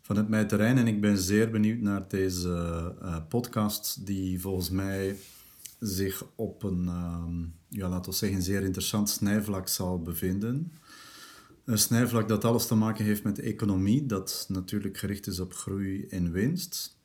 [0.00, 0.78] vanuit mijn terrein.
[0.78, 2.48] En ik ben zeer benieuwd naar deze
[3.02, 5.16] uh, podcast, die volgens mij
[5.78, 7.24] zich op een, uh,
[7.68, 10.72] ja, laten we zeggen, zeer interessant snijvlak zal bevinden.
[11.64, 16.06] Een snijvlak dat alles te maken heeft met economie, dat natuurlijk gericht is op groei
[16.06, 16.98] en winst.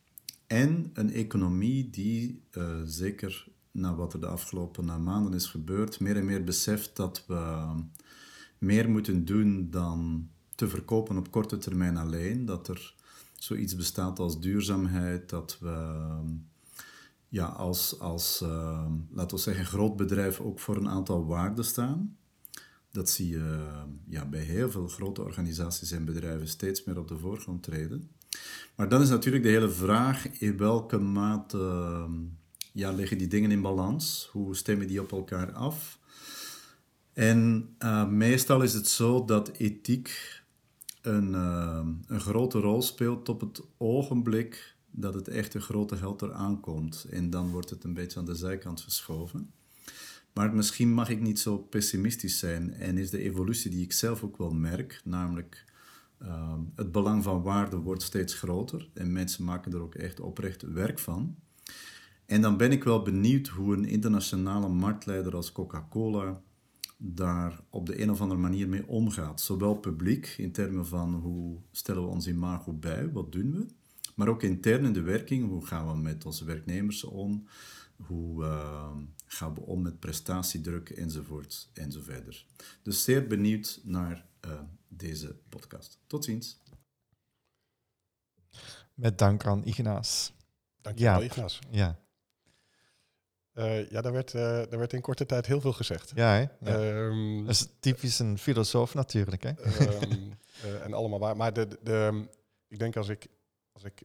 [0.46, 6.16] En een economie die, uh, zeker na wat er de afgelopen maanden is gebeurd, meer
[6.16, 7.66] en meer beseft dat we
[8.58, 12.44] meer moeten doen dan te verkopen op korte termijn alleen.
[12.44, 12.94] Dat er
[13.34, 15.96] zoiets bestaat als duurzaamheid, dat we
[17.28, 22.16] ja, als, als uh, laten we zeggen, groot bedrijf ook voor een aantal waarden staan.
[22.90, 23.66] Dat zie je
[24.08, 28.10] ja, bij heel veel grote organisaties en bedrijven steeds meer op de voorgrond treden.
[28.74, 32.06] Maar dan is natuurlijk de hele vraag in welke mate
[32.72, 34.28] ja, liggen die dingen in balans?
[34.32, 35.98] Hoe stemmen die op elkaar af?
[37.12, 40.42] En uh, meestal is het zo dat ethiek
[41.02, 46.22] een, uh, een grote rol speelt op het ogenblik dat het echt een grote held
[46.22, 47.06] eraan komt.
[47.10, 49.52] En dan wordt het een beetje aan de zijkant verschoven.
[50.38, 54.22] Maar misschien mag ik niet zo pessimistisch zijn en is de evolutie die ik zelf
[54.22, 55.64] ook wel merk, namelijk
[56.22, 60.62] uh, het belang van waarde wordt steeds groter en mensen maken er ook echt oprecht
[60.62, 61.36] werk van.
[62.26, 66.40] En dan ben ik wel benieuwd hoe een internationale marktleider als Coca-Cola
[66.96, 69.40] daar op de een of andere manier mee omgaat.
[69.40, 73.66] Zowel publiek, in termen van hoe stellen we ons imago bij, wat doen we,
[74.14, 77.46] maar ook intern in de werking, hoe gaan we met onze werknemers om,
[78.06, 82.46] hoe uh, gaan we om met prestatiedruk enzovoort enzoverder.
[82.82, 85.98] Dus zeer benieuwd naar uh, deze podcast.
[86.06, 86.60] Tot ziens.
[88.94, 90.32] Met dank aan Ignaas.
[90.80, 91.24] Dankjewel, ja.
[91.24, 91.58] Ignaas.
[91.70, 91.98] Ja.
[93.54, 96.12] Uh, ja, daar werd, uh, daar werd in korte tijd heel veel gezegd.
[96.14, 96.70] Ja, hè?
[96.70, 97.04] Ja.
[97.06, 99.42] Um, dat is typisch een filosoof natuurlijk.
[99.42, 99.50] Hè?
[99.50, 100.32] Um,
[100.64, 101.36] uh, en allemaal waar.
[101.36, 102.28] Maar de, de, de,
[102.68, 103.26] ik denk als ik,
[103.72, 104.02] als ik,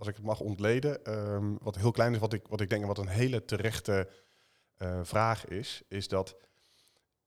[0.00, 2.84] als ik het mag ontleden, um, wat heel klein is, wat ik, wat ik denk
[2.84, 4.08] wat een hele terechte
[5.02, 6.36] vraag is, is dat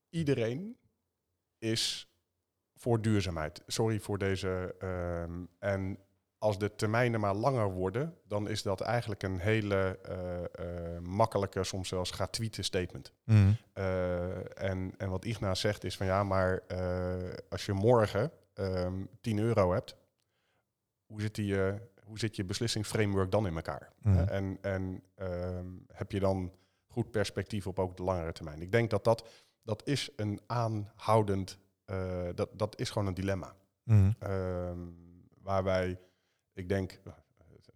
[0.08, 0.76] iedereen
[1.58, 2.08] is
[2.76, 3.62] voor duurzaamheid.
[3.66, 4.74] Sorry voor deze.
[5.58, 5.98] en
[6.38, 11.64] als de termijnen maar langer worden, dan is dat eigenlijk een hele uh, uh, makkelijke,
[11.64, 13.12] soms zelfs gratuite statement.
[13.24, 13.56] Mm.
[13.74, 16.62] Uh, en, en wat Igna zegt is van ja, maar
[17.48, 19.96] als je morgen um, ehm, 10 euro hebt,
[21.06, 21.56] hoe zit, die,
[22.04, 23.92] hoe zit je beslissingsframework dan in elkaar?
[24.02, 24.18] Mm.
[24.18, 26.52] en en um, heb je dan
[26.86, 28.62] goed perspectief op ook de langere termijn?
[28.62, 29.28] Ik denk dat dat,
[29.62, 31.58] dat is een aanhoudend,
[32.34, 33.54] dat, dat is gewoon een dilemma.
[33.84, 34.16] Mm.
[35.42, 35.98] waar wij
[36.54, 37.12] ik denk, eh,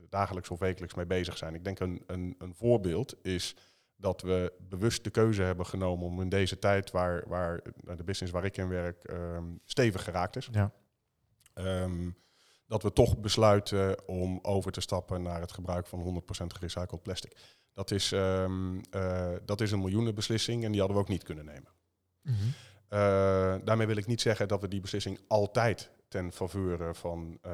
[0.09, 1.55] dagelijks of wekelijks mee bezig zijn.
[1.55, 3.57] Ik denk een, een, een voorbeeld is
[3.97, 8.05] dat we bewust de keuze hebben genomen om in deze tijd waar, waar nou, de
[8.05, 10.49] business waar ik in werk um, stevig geraakt is.
[10.53, 10.73] Ja.
[11.55, 12.17] Um,
[12.69, 17.37] dat we toch besluiten om over te stappen naar het gebruik van 100% gerecycled plastic.
[17.73, 21.45] Dat is, um, uh, dat is een miljoenenbeslissing en die hadden we ook niet kunnen
[21.45, 21.73] nemen.
[22.23, 22.49] Mm -hmm.
[22.99, 27.53] uh, daarmee wil ik niet zeggen dat we die beslissing altijd ten faveur van, uh,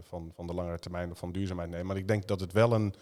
[0.00, 1.86] van, van de langere termijn van duurzaamheid nemen.
[1.86, 2.94] Maar ik denk dat het wel een,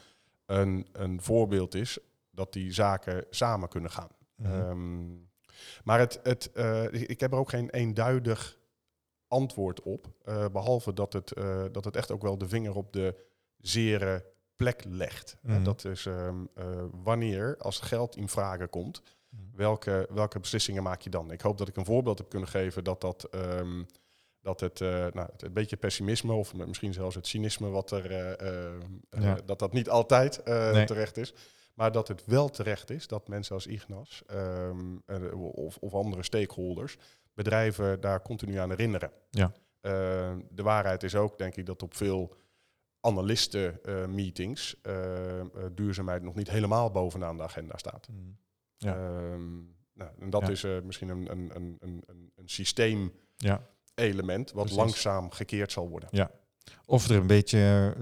[0.46, 1.98] een, een voorbeeld is
[2.30, 4.10] dat die zaken samen kunnen gaan.
[4.36, 4.60] Mm -hmm.
[4.60, 5.28] um,
[5.84, 6.50] maar het, het,
[6.90, 8.58] ik heb er ook geen eenduidig
[9.34, 10.06] antwoord op.
[10.28, 11.32] Uh, behalve dat het,
[11.72, 13.14] dat het echt ook wel de vinger op de
[13.58, 14.24] zere
[14.56, 15.36] plek legt.
[15.40, 15.64] Mm -hmm.
[15.64, 16.48] dat is um,
[17.02, 19.42] wanneer, als geld in vragen komt, mhm.
[19.56, 21.30] welke, welke beslissingen maak je dan?
[21.30, 23.86] Ik hoop dat ik een voorbeeld heb kunnen geven dat dat um,
[24.44, 28.10] dat het, uh, nou, het een beetje pessimisme of misschien zelfs het cynisme wat er,
[28.40, 29.38] uh, ja.
[29.44, 30.84] dat dat niet altijd nee.
[30.84, 31.34] terecht is.
[31.74, 35.02] Maar dat het wel terecht is dat mensen als Ignas um,
[35.34, 36.96] of, of, andere stakeholders
[37.34, 39.10] bedrijven daar continu aan herinneren.
[39.30, 39.52] Ja.
[40.50, 42.36] de waarheid is ook, denk ik, dat op veel
[43.00, 44.80] analisten-meetings
[45.74, 48.08] duurzaamheid nog niet helemaal bovenaan de agenda staat.
[48.08, 48.36] Mm.
[48.76, 48.96] Ja.
[49.32, 50.48] Um, nou, en dat ja.
[50.48, 53.60] is misschien een, een, een, een, een systeem ja
[53.94, 56.08] element wat langzaam gekeerd zal worden.
[56.12, 56.30] Ja,
[56.86, 57.94] Of er een beetje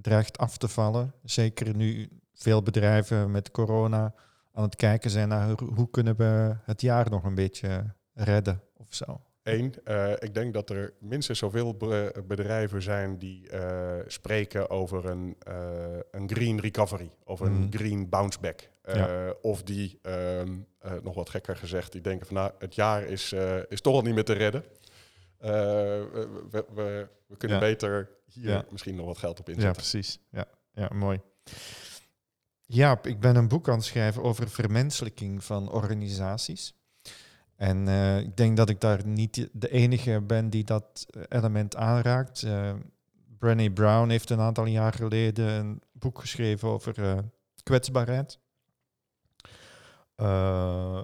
[0.00, 1.14] dreigt af te vallen.
[1.22, 4.14] Zeker nu veel bedrijven met corona
[4.52, 8.94] aan het kijken zijn naar hoe kunnen we het jaar nog een beetje redden of
[8.94, 9.20] zo.
[9.42, 11.76] Eén, uh, ik denk dat er minstens zoveel
[12.26, 17.72] bedrijven zijn die uh, spreken over een, uh, een green recovery of een mm.
[17.72, 18.68] green bounce back.
[18.84, 19.34] Ja.
[19.42, 20.56] Of die, ehm,
[21.02, 23.32] nog wat gekker gezegd, die denken van nou, het jaar is,
[23.68, 24.64] is toch al niet meer te redden.
[25.38, 26.08] We,
[26.50, 28.64] we, we, we, kunnen beter hier ja.
[28.70, 29.82] misschien nog wat geld op inzetten.
[29.82, 30.18] Ja, precies.
[30.30, 31.20] Ja, ja mooi.
[32.66, 36.74] Ja, ik ben een boek aan het schrijven over vermenselijking van organisaties.
[37.60, 42.42] En uh, ik denk dat ik daar niet de enige ben die dat element aanraakt.
[42.42, 42.72] Uh,
[43.38, 47.18] Brené Brown heeft een aantal jaar geleden een boek geschreven over uh,
[47.62, 48.38] kwetsbaarheid.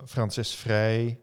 [0.05, 1.21] Francis Vrij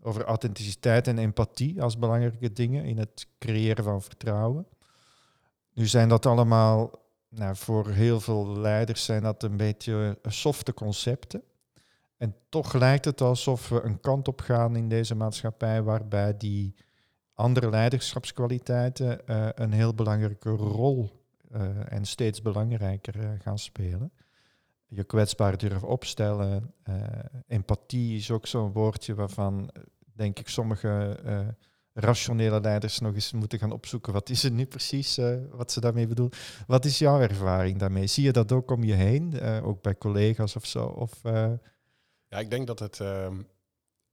[0.00, 4.66] over authenticiteit en empathie als belangrijke dingen in het creëren van vertrouwen.
[5.72, 6.90] Nu zijn dat allemaal,
[7.28, 11.42] nou, voor heel veel leiders zijn dat een beetje softe concepten.
[12.16, 16.74] En toch lijkt het alsof we een kant op gaan in deze maatschappij waarbij die
[17.34, 21.10] andere leiderschapskwaliteiten uh, een heel belangrijke rol
[21.52, 24.12] uh, en steeds belangrijker uh, gaan spelen.
[24.88, 26.74] Je kwetsbaar durven opstellen.
[27.46, 29.70] empathie is ook zo'n woordje waarvan,
[30.14, 31.18] denk ik, sommige
[31.92, 34.12] rationele leiders nog eens moeten gaan opzoeken.
[34.12, 36.38] Wat is het nu precies wat ze daarmee bedoelen?
[36.66, 38.06] Wat is jouw ervaring daarmee?
[38.06, 40.84] Zie je dat ook om je heen, ook bij collega's of zo?
[40.86, 41.22] Of,
[42.28, 43.30] ja, ik denk dat het, uh,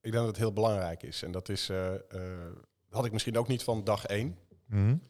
[0.02, 1.24] ik denk dat het heel belangrijk is.
[1.24, 2.52] En dat is, uh, uh,
[2.90, 4.38] had ik misschien ook niet van dag één.
[4.66, 5.02] Mm.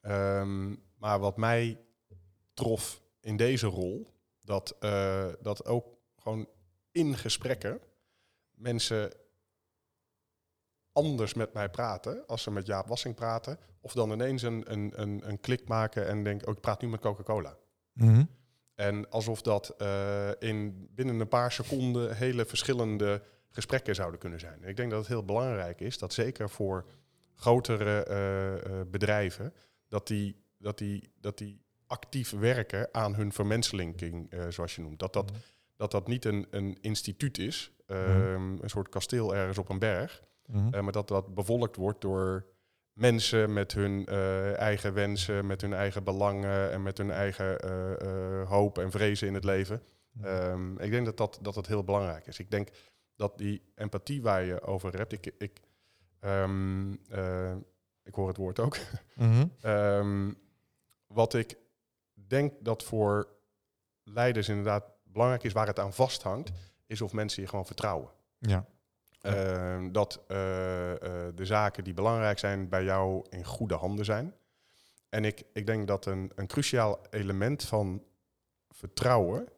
[0.00, 1.80] Um, maar wat mij
[2.54, 6.48] trof in deze rol, dat, uh, dat ook gewoon
[6.90, 7.80] in gesprekken
[8.50, 9.12] mensen
[10.92, 13.58] anders met mij praten als ze met Jaap Wassing praten.
[13.80, 16.88] Of dan ineens een, een, een, een klik maken en denken, oh, ik praat nu
[16.88, 17.56] met Coca-Cola.
[17.92, 18.28] Mm.
[18.80, 24.64] En alsof dat uh, in binnen een paar seconden hele verschillende gesprekken zouden kunnen zijn.
[24.64, 26.86] ik denk dat het heel belangrijk is dat zeker voor
[27.34, 28.06] grotere
[28.68, 29.54] uh, bedrijven,
[29.88, 34.98] dat die, dat, die, dat die actief werken aan hun vermenselijking, zoals je noemt.
[34.98, 35.40] Dat dat, mhm.
[35.76, 37.98] dat, dat niet een, een instituut is, mhm.
[37.98, 42.46] um, een soort kasteel ergens op een berg, mm maar dat dat bevolkt wordt door
[42.92, 48.48] mensen met hun uh, eigen wensen, met hun eigen belangen en met hun eigen uh,
[48.48, 49.82] hoop en vrezen in het leven.
[50.24, 52.38] Um, ik denk dat dat, dat het heel belangrijk is.
[52.38, 52.68] Ik denk
[53.16, 55.60] dat die empathie waar je over hebt, ik, ik,
[56.20, 56.92] um,
[58.02, 58.76] ik hoor het woord ook.
[59.14, 60.38] Mm um,
[61.06, 61.56] wat ik
[62.14, 63.28] denk dat voor
[64.02, 66.50] leiders inderdaad belangrijk is, waar het aan vasthangt,
[66.86, 68.10] is of mensen je gewoon vertrouwen.
[68.38, 68.66] Ja.
[69.20, 74.34] Ehm, dat eh, eh, de zaken die belangrijk zijn bij jou in goede handen zijn.
[75.08, 78.02] En ik, ik denk dat een, een cruciaal element van
[78.68, 79.48] vertrouwen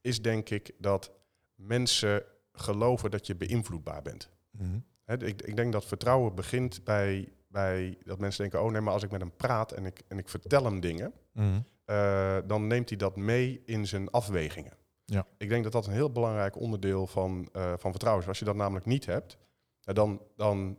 [0.00, 1.10] is denk ik dat
[1.54, 4.28] mensen geloven dat je beïnvloedbaar bent.
[4.50, 4.78] Mhm.
[5.06, 9.02] ik, ik denk dat vertrouwen begint bij, bij dat mensen denken, oh nee, maar als
[9.02, 11.60] ik met hem praat en ik, en ik vertel hem dingen, mhm.
[11.84, 14.72] eh, dan neemt hij dat mee in zijn afwegingen.
[15.12, 15.26] Ja.
[15.38, 18.28] Ik denk dat dat een heel belangrijk onderdeel van, uh, van vertrouwen is.
[18.28, 19.36] Als je dat namelijk niet hebt,
[19.80, 20.78] dan, dan,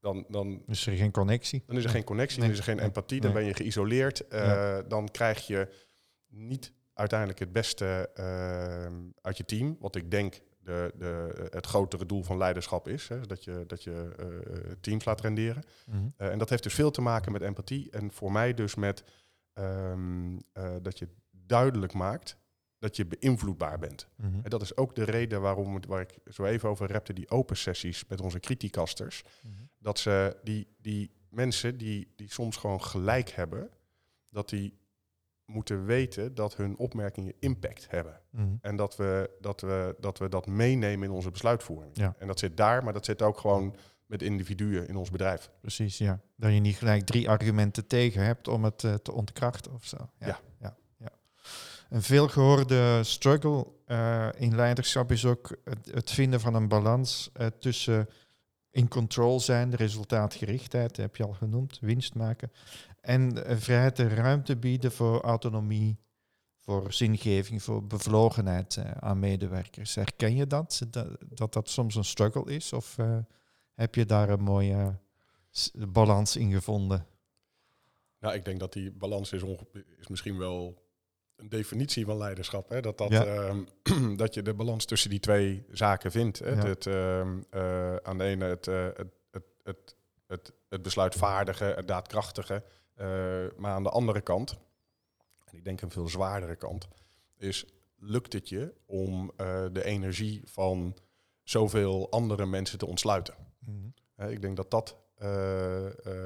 [0.00, 1.62] dan, dan is er geen connectie.
[1.66, 4.24] Dan is er geen connectie, dan is er geen empathie, dan ben je geïsoleerd.
[4.32, 5.68] Uh, Dan krijg je
[6.26, 8.24] niet uiteindelijk het beste uh,
[9.20, 9.76] uit je team.
[9.80, 13.08] Wat ik denk de, de, het grotere doel van leiderschap is.
[13.08, 14.14] Hè, dat je, dat je
[14.80, 15.62] teams laat renderen.
[15.86, 16.12] Mm -hmm.
[16.16, 17.90] en dat heeft dus veel te maken met empathie.
[17.90, 19.04] En voor mij dus met
[19.54, 20.38] um,
[20.82, 22.36] dat je duidelijk maakt
[22.84, 24.08] dat je beïnvloedbaar bent.
[24.16, 24.34] Mhm.
[24.42, 27.56] En dat is ook de reden waarom, waar ik zo even over repte, die open
[27.56, 29.22] sessies met onze criticasters.
[29.42, 33.70] Mm Dat ze die, die mensen die, die soms gewoon gelijk hebben,
[34.28, 34.78] dat die
[35.44, 38.20] moeten weten dat hun opmerkingen impact hebben.
[38.30, 38.54] Mhm.
[38.60, 41.96] En dat we, dat, we, dat we dat meenemen in onze besluitvoering.
[41.96, 42.14] Ja.
[42.18, 45.50] En dat zit daar, maar dat zit ook gewoon met individuen in ons bedrijf.
[45.60, 46.20] Precies, ja.
[46.36, 49.96] Dat je niet gelijk drie argumenten tegen hebt om het uh, te ontkrachten of zo.
[50.18, 50.40] ja.
[50.60, 50.76] ja.
[51.94, 55.56] Een veelgehoorde struggle uh, in leiderschap is ook
[55.90, 58.08] het, vinden van een balans uh, tussen
[58.70, 62.52] in control zijn, de resultaatgerichtheid, heb je al genoemd, winst maken,
[63.00, 65.98] en uh, vrijheid en ruimte bieden voor autonomie,
[66.56, 69.94] voor zingeving, voor bevlogenheid aan medewerkers.
[69.94, 72.96] Herken je dat, dat, dat, dat soms een struggle is, of
[73.74, 74.98] heb je daar een mooie
[75.88, 77.06] balans in gevonden?
[78.18, 79.42] Nou, ik denk dat die balans is,
[79.98, 80.83] is misschien wel
[81.36, 82.68] een definitie van leiderschap.
[82.68, 82.80] Hè?
[82.80, 83.64] Dat, dat, ehm,
[84.16, 86.38] dat je de balans tussen die twee zaken vindt.
[86.38, 86.54] Hè?
[86.54, 91.88] Het, ehm, eh, aan de ene het, uh, het, het, het, het, het besluitvaardige, het
[91.88, 92.62] daadkrachtige.
[92.96, 93.06] Uh,
[93.56, 94.58] maar aan de andere kant,
[95.44, 96.88] en ik denk een veel zwaardere kant,
[97.36, 97.64] is
[97.98, 99.32] lukt het je om
[99.72, 100.96] de energie van
[101.42, 103.34] zoveel andere mensen te ontsluiten?
[103.58, 103.92] Mm
[104.28, 104.96] ik denk dat dat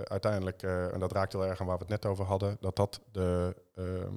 [0.04, 3.00] uiteindelijk, en dat raakt heel erg aan waar we het net over hadden, dat dat
[3.12, 4.14] de, ehm,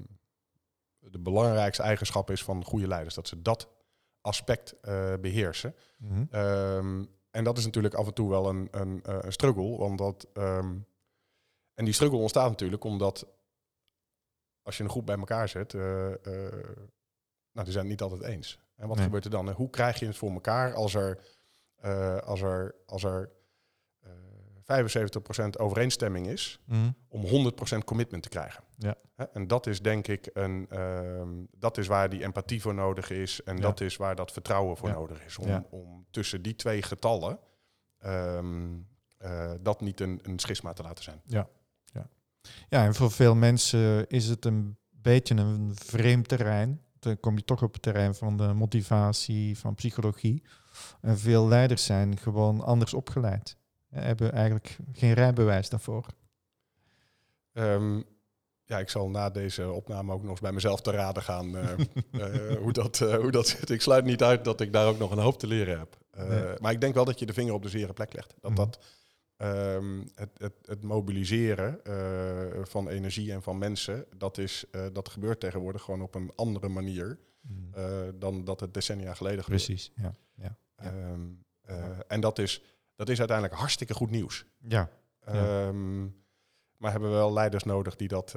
[1.10, 3.16] de belangrijkste eigenschap is van goede leiders.
[3.16, 3.70] Dat ze dat
[4.22, 4.76] aspect
[5.22, 5.76] beheersen.
[5.98, 10.86] Mm en dat is natuurlijk af en toe wel een, een, een struggle, omdat um,
[11.74, 13.28] en die struggle ontstaat natuurlijk omdat
[14.62, 16.16] als je een groep bij elkaar zet, uh, uh,
[17.52, 18.60] nou, die zijn het niet altijd eens.
[18.76, 19.50] En wat gebeurt er dan?
[19.50, 21.20] hoe krijg je het voor elkaar als er,
[22.24, 23.32] als er, als er
[24.62, 26.96] 75% overeenstemming is mm.
[27.08, 28.64] om 100% commitment te krijgen?
[28.78, 28.96] Ja.
[29.34, 33.44] En dat is denk ik een, ehm, dat is waar die empathie voor nodig is
[33.44, 35.38] en dat is waar dat vertrouwen voor nodig is.
[35.38, 37.40] Om, om tussen die twee getallen
[38.06, 38.88] um,
[39.62, 41.22] dat niet een, een schisma te laten zijn.
[41.26, 41.50] Ja,
[42.70, 46.82] ja, en voor veel mensen is het een beetje een vreemd terrein.
[47.00, 50.44] Dan kom je toch op het terrein van de motivatie, van psychologie.
[51.02, 53.58] En veel leiders zijn gewoon anders opgeleid.
[53.92, 56.06] Hebben eigenlijk geen rijbewijs daarvoor.
[57.54, 58.06] Um,
[58.66, 61.64] ja, ik zal na deze opname ook nog eens bij mezelf te raden gaan uh,
[62.12, 63.70] uh, hoe, dat, uh, hoe dat zit.
[63.70, 65.98] Ik sluit niet uit dat ik daar ook nog een hoop te leren heb.
[66.18, 66.54] Nee.
[66.60, 68.36] Maar ik denk wel dat je de vinger op de zere plek legt.
[68.42, 68.56] Dat mm.
[68.58, 68.80] dat
[69.44, 71.80] Um, het, het, het, mobiliseren
[72.64, 77.20] van energie en van mensen, dat, is, dat gebeurt tegenwoordig gewoon op een andere manier
[77.42, 77.72] mm.
[77.78, 77.84] uh,
[78.16, 79.66] dan dat het decennia geleden gebeurde.
[79.66, 80.16] Precies, ja.
[80.36, 81.12] ja, ja.
[81.12, 81.46] Um,
[82.08, 82.64] en dat is,
[83.02, 84.46] dat is uiteindelijk hartstikke goed nieuws.
[84.58, 84.90] Ja.
[85.68, 86.20] Um,
[86.78, 88.36] maar hebben we wel leiders nodig die dat,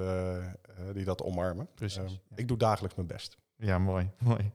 [0.92, 1.68] die dat omarmen.
[1.74, 2.20] Precies.
[2.34, 3.36] Ik doe dagelijks mijn best.
[3.56, 4.10] Ja, mooi.
[4.18, 4.52] mooi.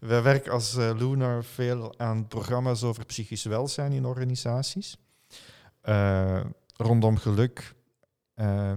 [0.00, 4.96] We werken als Lunar veel aan programma's over psychisch welzijn in organisaties.
[5.88, 6.44] Uh,
[6.76, 7.74] rondom geluk
[8.34, 8.72] uh,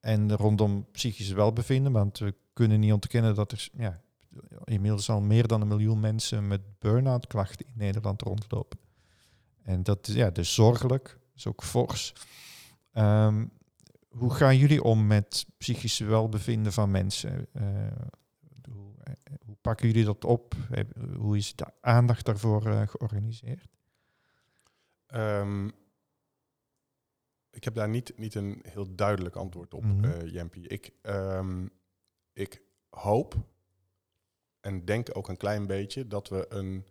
[0.00, 1.92] en rondom psychisch welbevinden.
[1.92, 4.00] Want we kunnen niet ontkennen dat er ja,
[4.64, 8.78] inmiddels al meer dan een miljoen mensen met burn-out klachten in Nederland rondlopen.
[9.64, 12.14] En dat is ja, dus zorgelijk, is ook fors.
[12.92, 13.52] Um,
[14.08, 17.46] hoe gaan jullie om met psychisch welbevinden van mensen?
[17.52, 17.62] Uh,
[18.70, 18.94] hoe,
[19.46, 20.54] hoe, pakken jullie dat op?
[21.16, 23.68] Hoe is de aandacht daarvoor georganiseerd?
[25.14, 25.72] Um,
[27.50, 30.04] ik heb daar niet, niet een heel duidelijk antwoord op, mm
[30.62, 31.70] Ik, um,
[32.32, 33.36] ik hoop
[34.60, 36.86] en denk ook een klein beetje dat we een,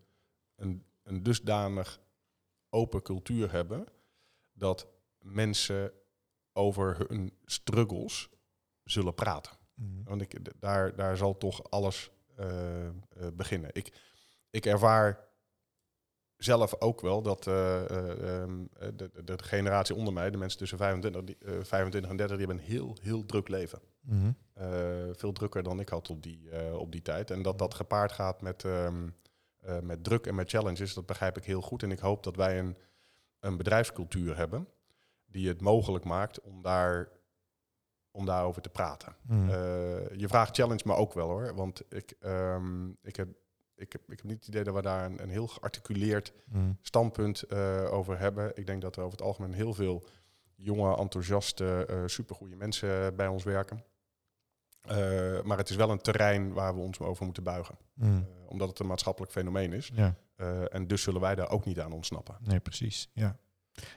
[0.56, 2.02] een, een dusdanig
[2.74, 3.86] open cultuur hebben
[4.54, 4.88] dat
[5.20, 5.92] mensen
[6.54, 8.30] over hun struggles
[8.84, 9.52] zullen praten.
[9.74, 10.04] Mhm.
[10.04, 12.92] Want ik, daar, daar zal toch alles uh, uh,
[13.34, 13.70] beginnen.
[13.74, 13.98] Ik,
[14.50, 15.28] ik ervaar
[16.38, 17.54] zelf ook wel dat uh,
[18.96, 22.66] de, de, generatie onder mij, de mensen tussen 25, die, 25 en 30, die hebben
[22.66, 23.80] een heel, heel druk leven.
[24.02, 24.36] Mm
[25.16, 27.32] veel drukker dan ik had op die, op die tijd.
[27.32, 29.16] En dat dat gepaard gaat met, um,
[29.82, 31.84] met druk en met challenges, dat begrijp ik heel goed.
[31.84, 32.78] En ik hoop dat wij een,
[33.40, 34.68] een bedrijfscultuur hebben
[35.26, 37.10] die het mogelijk maakt om daar
[38.12, 39.16] om daarover te praten.
[39.22, 39.50] Mm.
[40.16, 41.56] je vraagt challenge maar ook wel hoor.
[41.56, 43.28] Want ik, um, ik heb
[43.76, 46.78] ik heb, ik heb niet het idee dat we daar een, een heel gearticuleerd mm.
[46.82, 48.52] standpunt uh, over hebben.
[48.56, 50.04] Ik denk dat er over het algemeen heel veel
[50.56, 53.84] jonge, enthousiaste, supergoeie mensen bij ons werken.
[54.92, 57.76] Uh, maar het is wel een terrein waar we ons over moeten buigen.
[57.94, 58.26] Mm.
[58.46, 59.92] omdat het een maatschappelijk fenomeen is.
[59.94, 60.16] Ja.
[60.70, 62.36] en dus zullen wij daar ook niet aan ontsnappen.
[62.40, 63.10] Nee, precies.
[63.14, 63.38] Ja.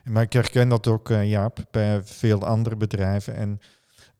[0.03, 3.35] Maar ik herken dat ook, Jaap, bij veel andere bedrijven.
[3.35, 3.59] En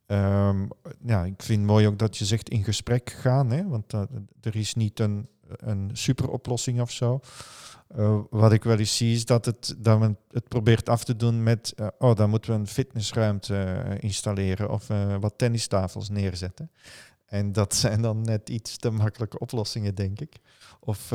[0.08, 0.70] um,
[1.06, 3.52] ja, ik vind het mooi ook dat je zegt in gesprek gaan.
[3.52, 3.68] Hè?
[3.68, 3.92] Want
[4.42, 7.20] er is niet een een superoplossing of zo.
[7.96, 11.16] Uh, wat ik wel eens zie is dat, het, dat men het probeert af te
[11.16, 14.88] doen met, uh, oh, dan moeten we een fitnessruimte uh, installeren of
[15.20, 16.72] wat tennistafels neerzetten.
[17.26, 20.36] En dat zijn dan net iets te makkelijke oplossingen, denk ik.
[20.80, 21.14] Of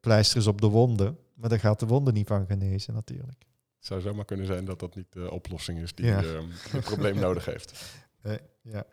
[0.00, 3.44] pleisters op de wonden, maar daar gaat de wonde niet van genezen natuurlijk.
[3.76, 6.22] Het zou zomaar kunnen zijn dat dat niet de oplossing is die ja.
[6.68, 7.94] het probleem nodig heeft.
[8.62, 8.84] ja.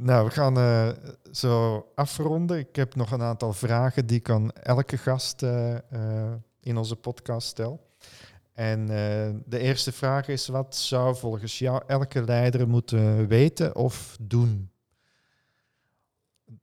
[0.00, 0.88] Nou, we gaan uh,
[1.32, 2.58] zo afronden.
[2.58, 6.96] Ik heb nog een aantal vragen die ik aan elke gast uh, uh, in onze
[6.96, 7.86] podcast stel.
[8.52, 8.86] En
[9.46, 14.70] de eerste vraag is: wat zou volgens jou elke leider moeten weten of doen?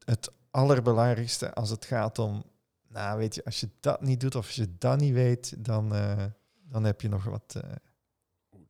[0.05, 2.43] Het allerbelangrijkste als het gaat om,
[2.87, 5.93] nou weet je, als je dat niet doet of je dat niet weet, dan,
[6.69, 7.55] dan heb je nog wat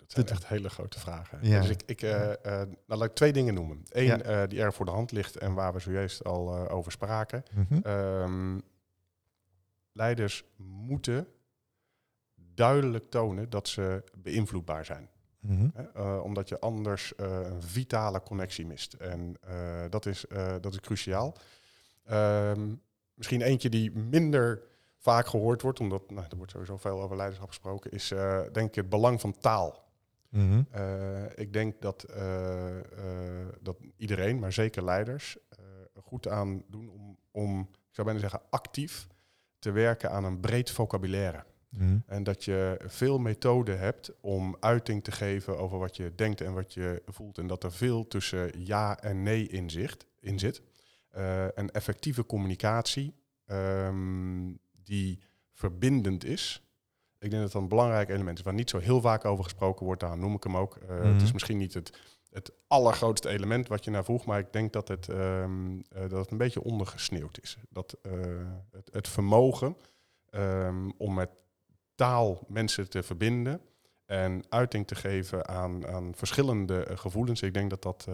[0.07, 1.39] dat zijn echt hele grote vragen.
[1.41, 1.61] Ja.
[1.61, 3.83] Dus ik, ik, uh, uh, nou, laat ik twee dingen noemen.
[3.89, 4.43] Eén ja.
[4.43, 7.43] uh, die erg voor de hand ligt en waar we zojuist al over spraken.
[7.53, 7.91] Mm -hmm.
[7.91, 8.61] um,
[9.91, 11.27] leiders moeten
[12.35, 15.09] duidelijk tonen dat ze beïnvloedbaar zijn.
[15.39, 15.69] Mhm.
[16.21, 18.93] omdat je anders een vitale connectie mist.
[18.93, 19.37] En
[19.89, 20.25] dat, is,
[20.61, 21.35] dat is cruciaal.
[22.03, 22.73] Ehm,
[23.13, 24.61] misschien eentje die minder
[24.97, 28.07] vaak gehoord wordt, omdat nou, er wordt sowieso veel over leiderschap gesproken, is
[28.51, 29.84] denk ik het belang van taal.
[30.35, 30.63] Mhm.
[31.35, 32.05] ik denk dat,
[33.61, 35.37] dat iedereen, maar zeker leiders,
[36.03, 39.07] goed aan doen om, om, ik zou bijna zeggen, actief
[39.59, 41.43] te werken aan een breed vocabulaire.
[41.77, 41.97] Mhm.
[42.05, 46.53] En dat je veel methoden hebt om uiting te geven over wat je denkt en
[46.53, 47.37] wat je voelt.
[47.37, 50.61] En dat er veel tussen ja en nee in, zicht, in zit.
[51.17, 53.13] Uh, en effectieve communicatie
[53.45, 55.19] ehm, die
[55.51, 56.64] verbindend is.
[57.25, 59.85] Ik denk dat dat een belangrijk element is waar niet zo heel vaak over gesproken
[59.85, 60.01] wordt.
[60.01, 60.77] Daar noem ik hem ook.
[60.77, 61.33] Uh, Het is mhm.
[61.33, 61.99] misschien niet het
[62.35, 66.31] het allergrootste element wat je naar vroeg, maar ik denk dat het, um, dat het
[66.31, 67.57] een beetje ondergesneeuwd is.
[67.69, 68.11] Dat uh,
[68.71, 69.77] het, het, vermogen
[70.31, 71.29] um, om met
[71.95, 73.61] taal mensen te verbinden
[74.05, 78.07] en uiting te geven aan, aan verschillende gevoelens, ik denk dat dat,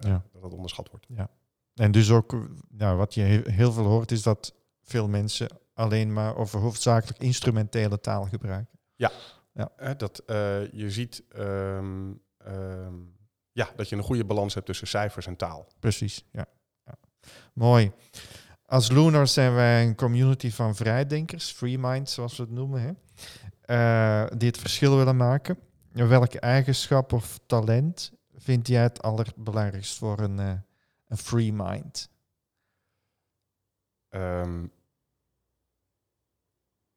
[0.00, 0.24] ja.
[0.32, 1.06] dat dat onderschat wordt.
[1.08, 1.30] Ja.
[1.74, 2.36] En dus ook,
[2.68, 8.00] nou, wat je heel veel hoort, is dat veel mensen alleen maar over hoofdzakelijk instrumentele
[8.00, 8.78] taal gebruiken.
[8.94, 9.10] Ja,
[9.52, 9.94] ja.
[9.94, 10.22] dat
[10.72, 11.22] je ziet.
[11.36, 12.22] Um,
[13.52, 15.68] ja, dat je een goede balans hebt tussen cijfers en taal.
[15.78, 16.46] Precies, ja.
[16.84, 16.94] ja.
[17.52, 17.92] Mooi.
[18.64, 22.90] Als Lunar zijn wij een community van vrijdenkers, free minds zoals we het noemen, hè?
[23.66, 25.58] Uh, die het verschil willen maken.
[25.92, 30.52] Welke eigenschap of talent vind jij het allerbelangrijkst voor een, uh,
[31.06, 32.10] een free mind?
[34.10, 34.72] Um,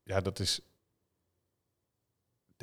[0.03, 0.61] ja, dat is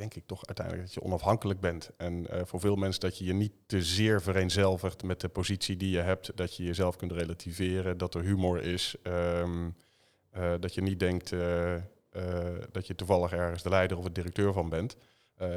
[0.01, 1.89] denk ik toch uiteindelijk dat je onafhankelijk bent.
[1.97, 5.77] En uh, voor veel mensen dat je je niet te zeer vereenzelvigt met de positie
[5.77, 6.37] die je hebt.
[6.37, 8.95] Dat je jezelf kunt relativeren, dat er humor is.
[9.03, 9.75] Um,
[10.37, 11.75] uh, dat je niet denkt uh,
[12.71, 14.95] dat je toevallig ergens de leider of de directeur van bent.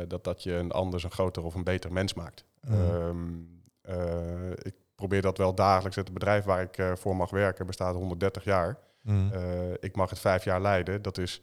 [0.09, 2.45] dat dat je een anders een groter of een beter mens maakt.
[2.61, 2.75] Mm.
[2.75, 3.63] Um,
[4.63, 5.97] ik probeer dat wel dagelijks.
[5.97, 8.79] Het bedrijf waar ik voor mag werken bestaat 130 jaar.
[9.01, 9.31] Mm.
[9.81, 11.03] ik mag het vijf jaar leiden.
[11.03, 11.43] Dat is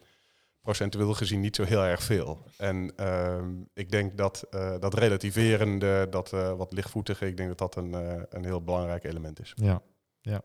[0.62, 2.46] procentueel gezien niet zo heel erg veel.
[2.56, 3.44] En uh,
[3.74, 7.90] ik denk dat uh, dat relativerende, dat uh, wat lichtvoetige, ik denk dat dat een,
[7.90, 9.52] uh, een heel belangrijk element is.
[9.54, 9.82] Ja,
[10.20, 10.42] ja.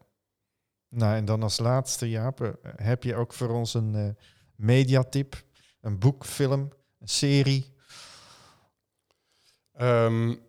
[0.90, 4.18] Nou, en dan als laatste, Jaap, heb je ook voor ons een
[4.56, 5.44] mediatip,
[5.82, 7.76] een boek, film, een serie?
[9.82, 10.40] Um,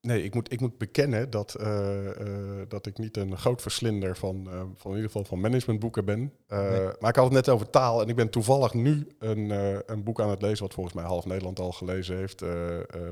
[0.00, 4.16] Nee, ik moet, ik moet bekennen dat, uh, uh, dat ik niet een groot verslinder
[4.16, 6.32] van, uh, van in ieder geval van managementboeken ben.
[6.48, 6.90] Nee.
[7.00, 9.50] Maar ik had het net over taal en ik ben toevallig nu een,
[9.90, 12.44] een boek aan het lezen, wat volgens mij half Nederland al gelezen heeft,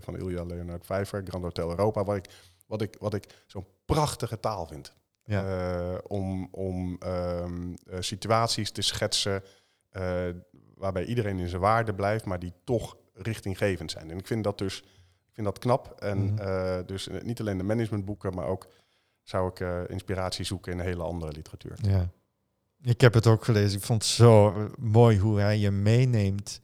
[0.01, 2.31] van Ilja Leonard Vijver, Grand Hotel Europa, wat ik,
[2.67, 4.93] wat ik, wat ik zo'n prachtige taal vind.
[5.25, 6.01] Ja.
[6.07, 9.43] om om um, situaties te schetsen
[10.75, 14.11] waarbij iedereen in zijn waarde blijft, maar die toch richtinggevend zijn.
[14.11, 14.85] En ik vind dat dus
[15.37, 16.01] vind dat knap.
[16.01, 16.39] En mhm.
[16.39, 18.69] eh, dus niet alleen de managementboeken, maar ook
[19.23, 21.79] zou ik uh, inspiratie zoeken in een hele andere literatuur.
[21.83, 22.09] Ja.
[22.83, 23.79] Ik heb het ook gelezen.
[23.79, 26.61] Ik vond het zo eh, mooi hoe hij je meeneemt.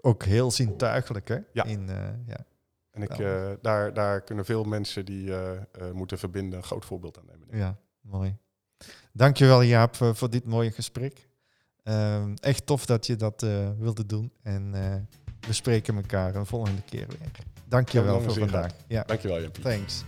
[0.00, 1.38] Ook heel zintuigelijk, hè?
[1.52, 1.64] Ja.
[1.64, 1.88] In,
[2.26, 2.44] ja.
[2.90, 3.16] En ik,
[3.62, 5.32] daar, daar kunnen veel mensen die
[5.92, 7.58] moeten verbinden een groot voorbeeld aan nemen.
[7.58, 8.36] Ja, mooi.
[9.12, 11.28] Dankjewel Jaap voor dit mooie gesprek.
[11.82, 13.40] Ehm, echt tof dat je dat
[13.78, 14.32] wilde doen.
[14.42, 14.72] En
[15.46, 17.51] we spreken elkaar een volgende keer weer.
[17.72, 18.70] Dankjewel voor vandaag.
[18.86, 19.02] Ja.
[19.06, 19.62] Dankjewel, Jappie.
[19.62, 20.04] Thanks.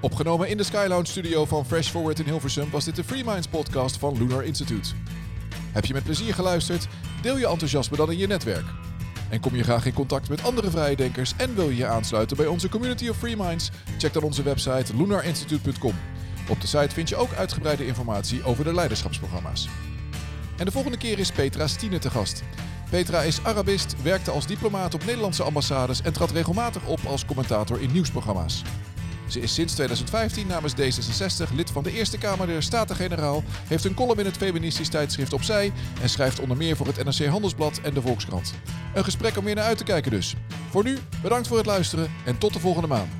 [0.00, 3.46] Opgenomen in de Skylounge studio van Fresh Forward in Hilversum was dit de Free Minds
[3.46, 4.90] podcast van Lunar Institute.
[5.72, 6.88] Heb je met plezier geluisterd?
[7.22, 8.64] Deel je enthousiasme dan in je netwerk.
[9.30, 12.36] En kom je graag in contact met andere vrije denkers en wil je je aansluiten
[12.36, 13.70] bij onze community of Free Minds?
[13.98, 15.94] Check dan onze website lunarinstitute.com.
[16.48, 19.68] Op de site vind je ook uitgebreide informatie over de leiderschapsprogramma's.
[20.56, 22.42] En de volgende keer is Petra Stine te gast.
[22.90, 27.80] Petra is Arabist, werkte als diplomaat op Nederlandse ambassades en trad regelmatig op als commentator
[27.80, 28.62] in nieuwsprogramma's.
[29.28, 33.94] Ze is sinds 2015 namens D66 lid van de Eerste Kamer der Staten-Generaal, heeft een
[33.94, 35.72] column in het feministisch tijdschrift Opzij
[36.02, 38.54] en schrijft onder meer voor het NRC Handelsblad en de Volkskrant.
[38.94, 40.34] Een gesprek om meer naar uit te kijken dus.
[40.70, 43.12] Voor nu, bedankt voor het luisteren en tot de volgende maand.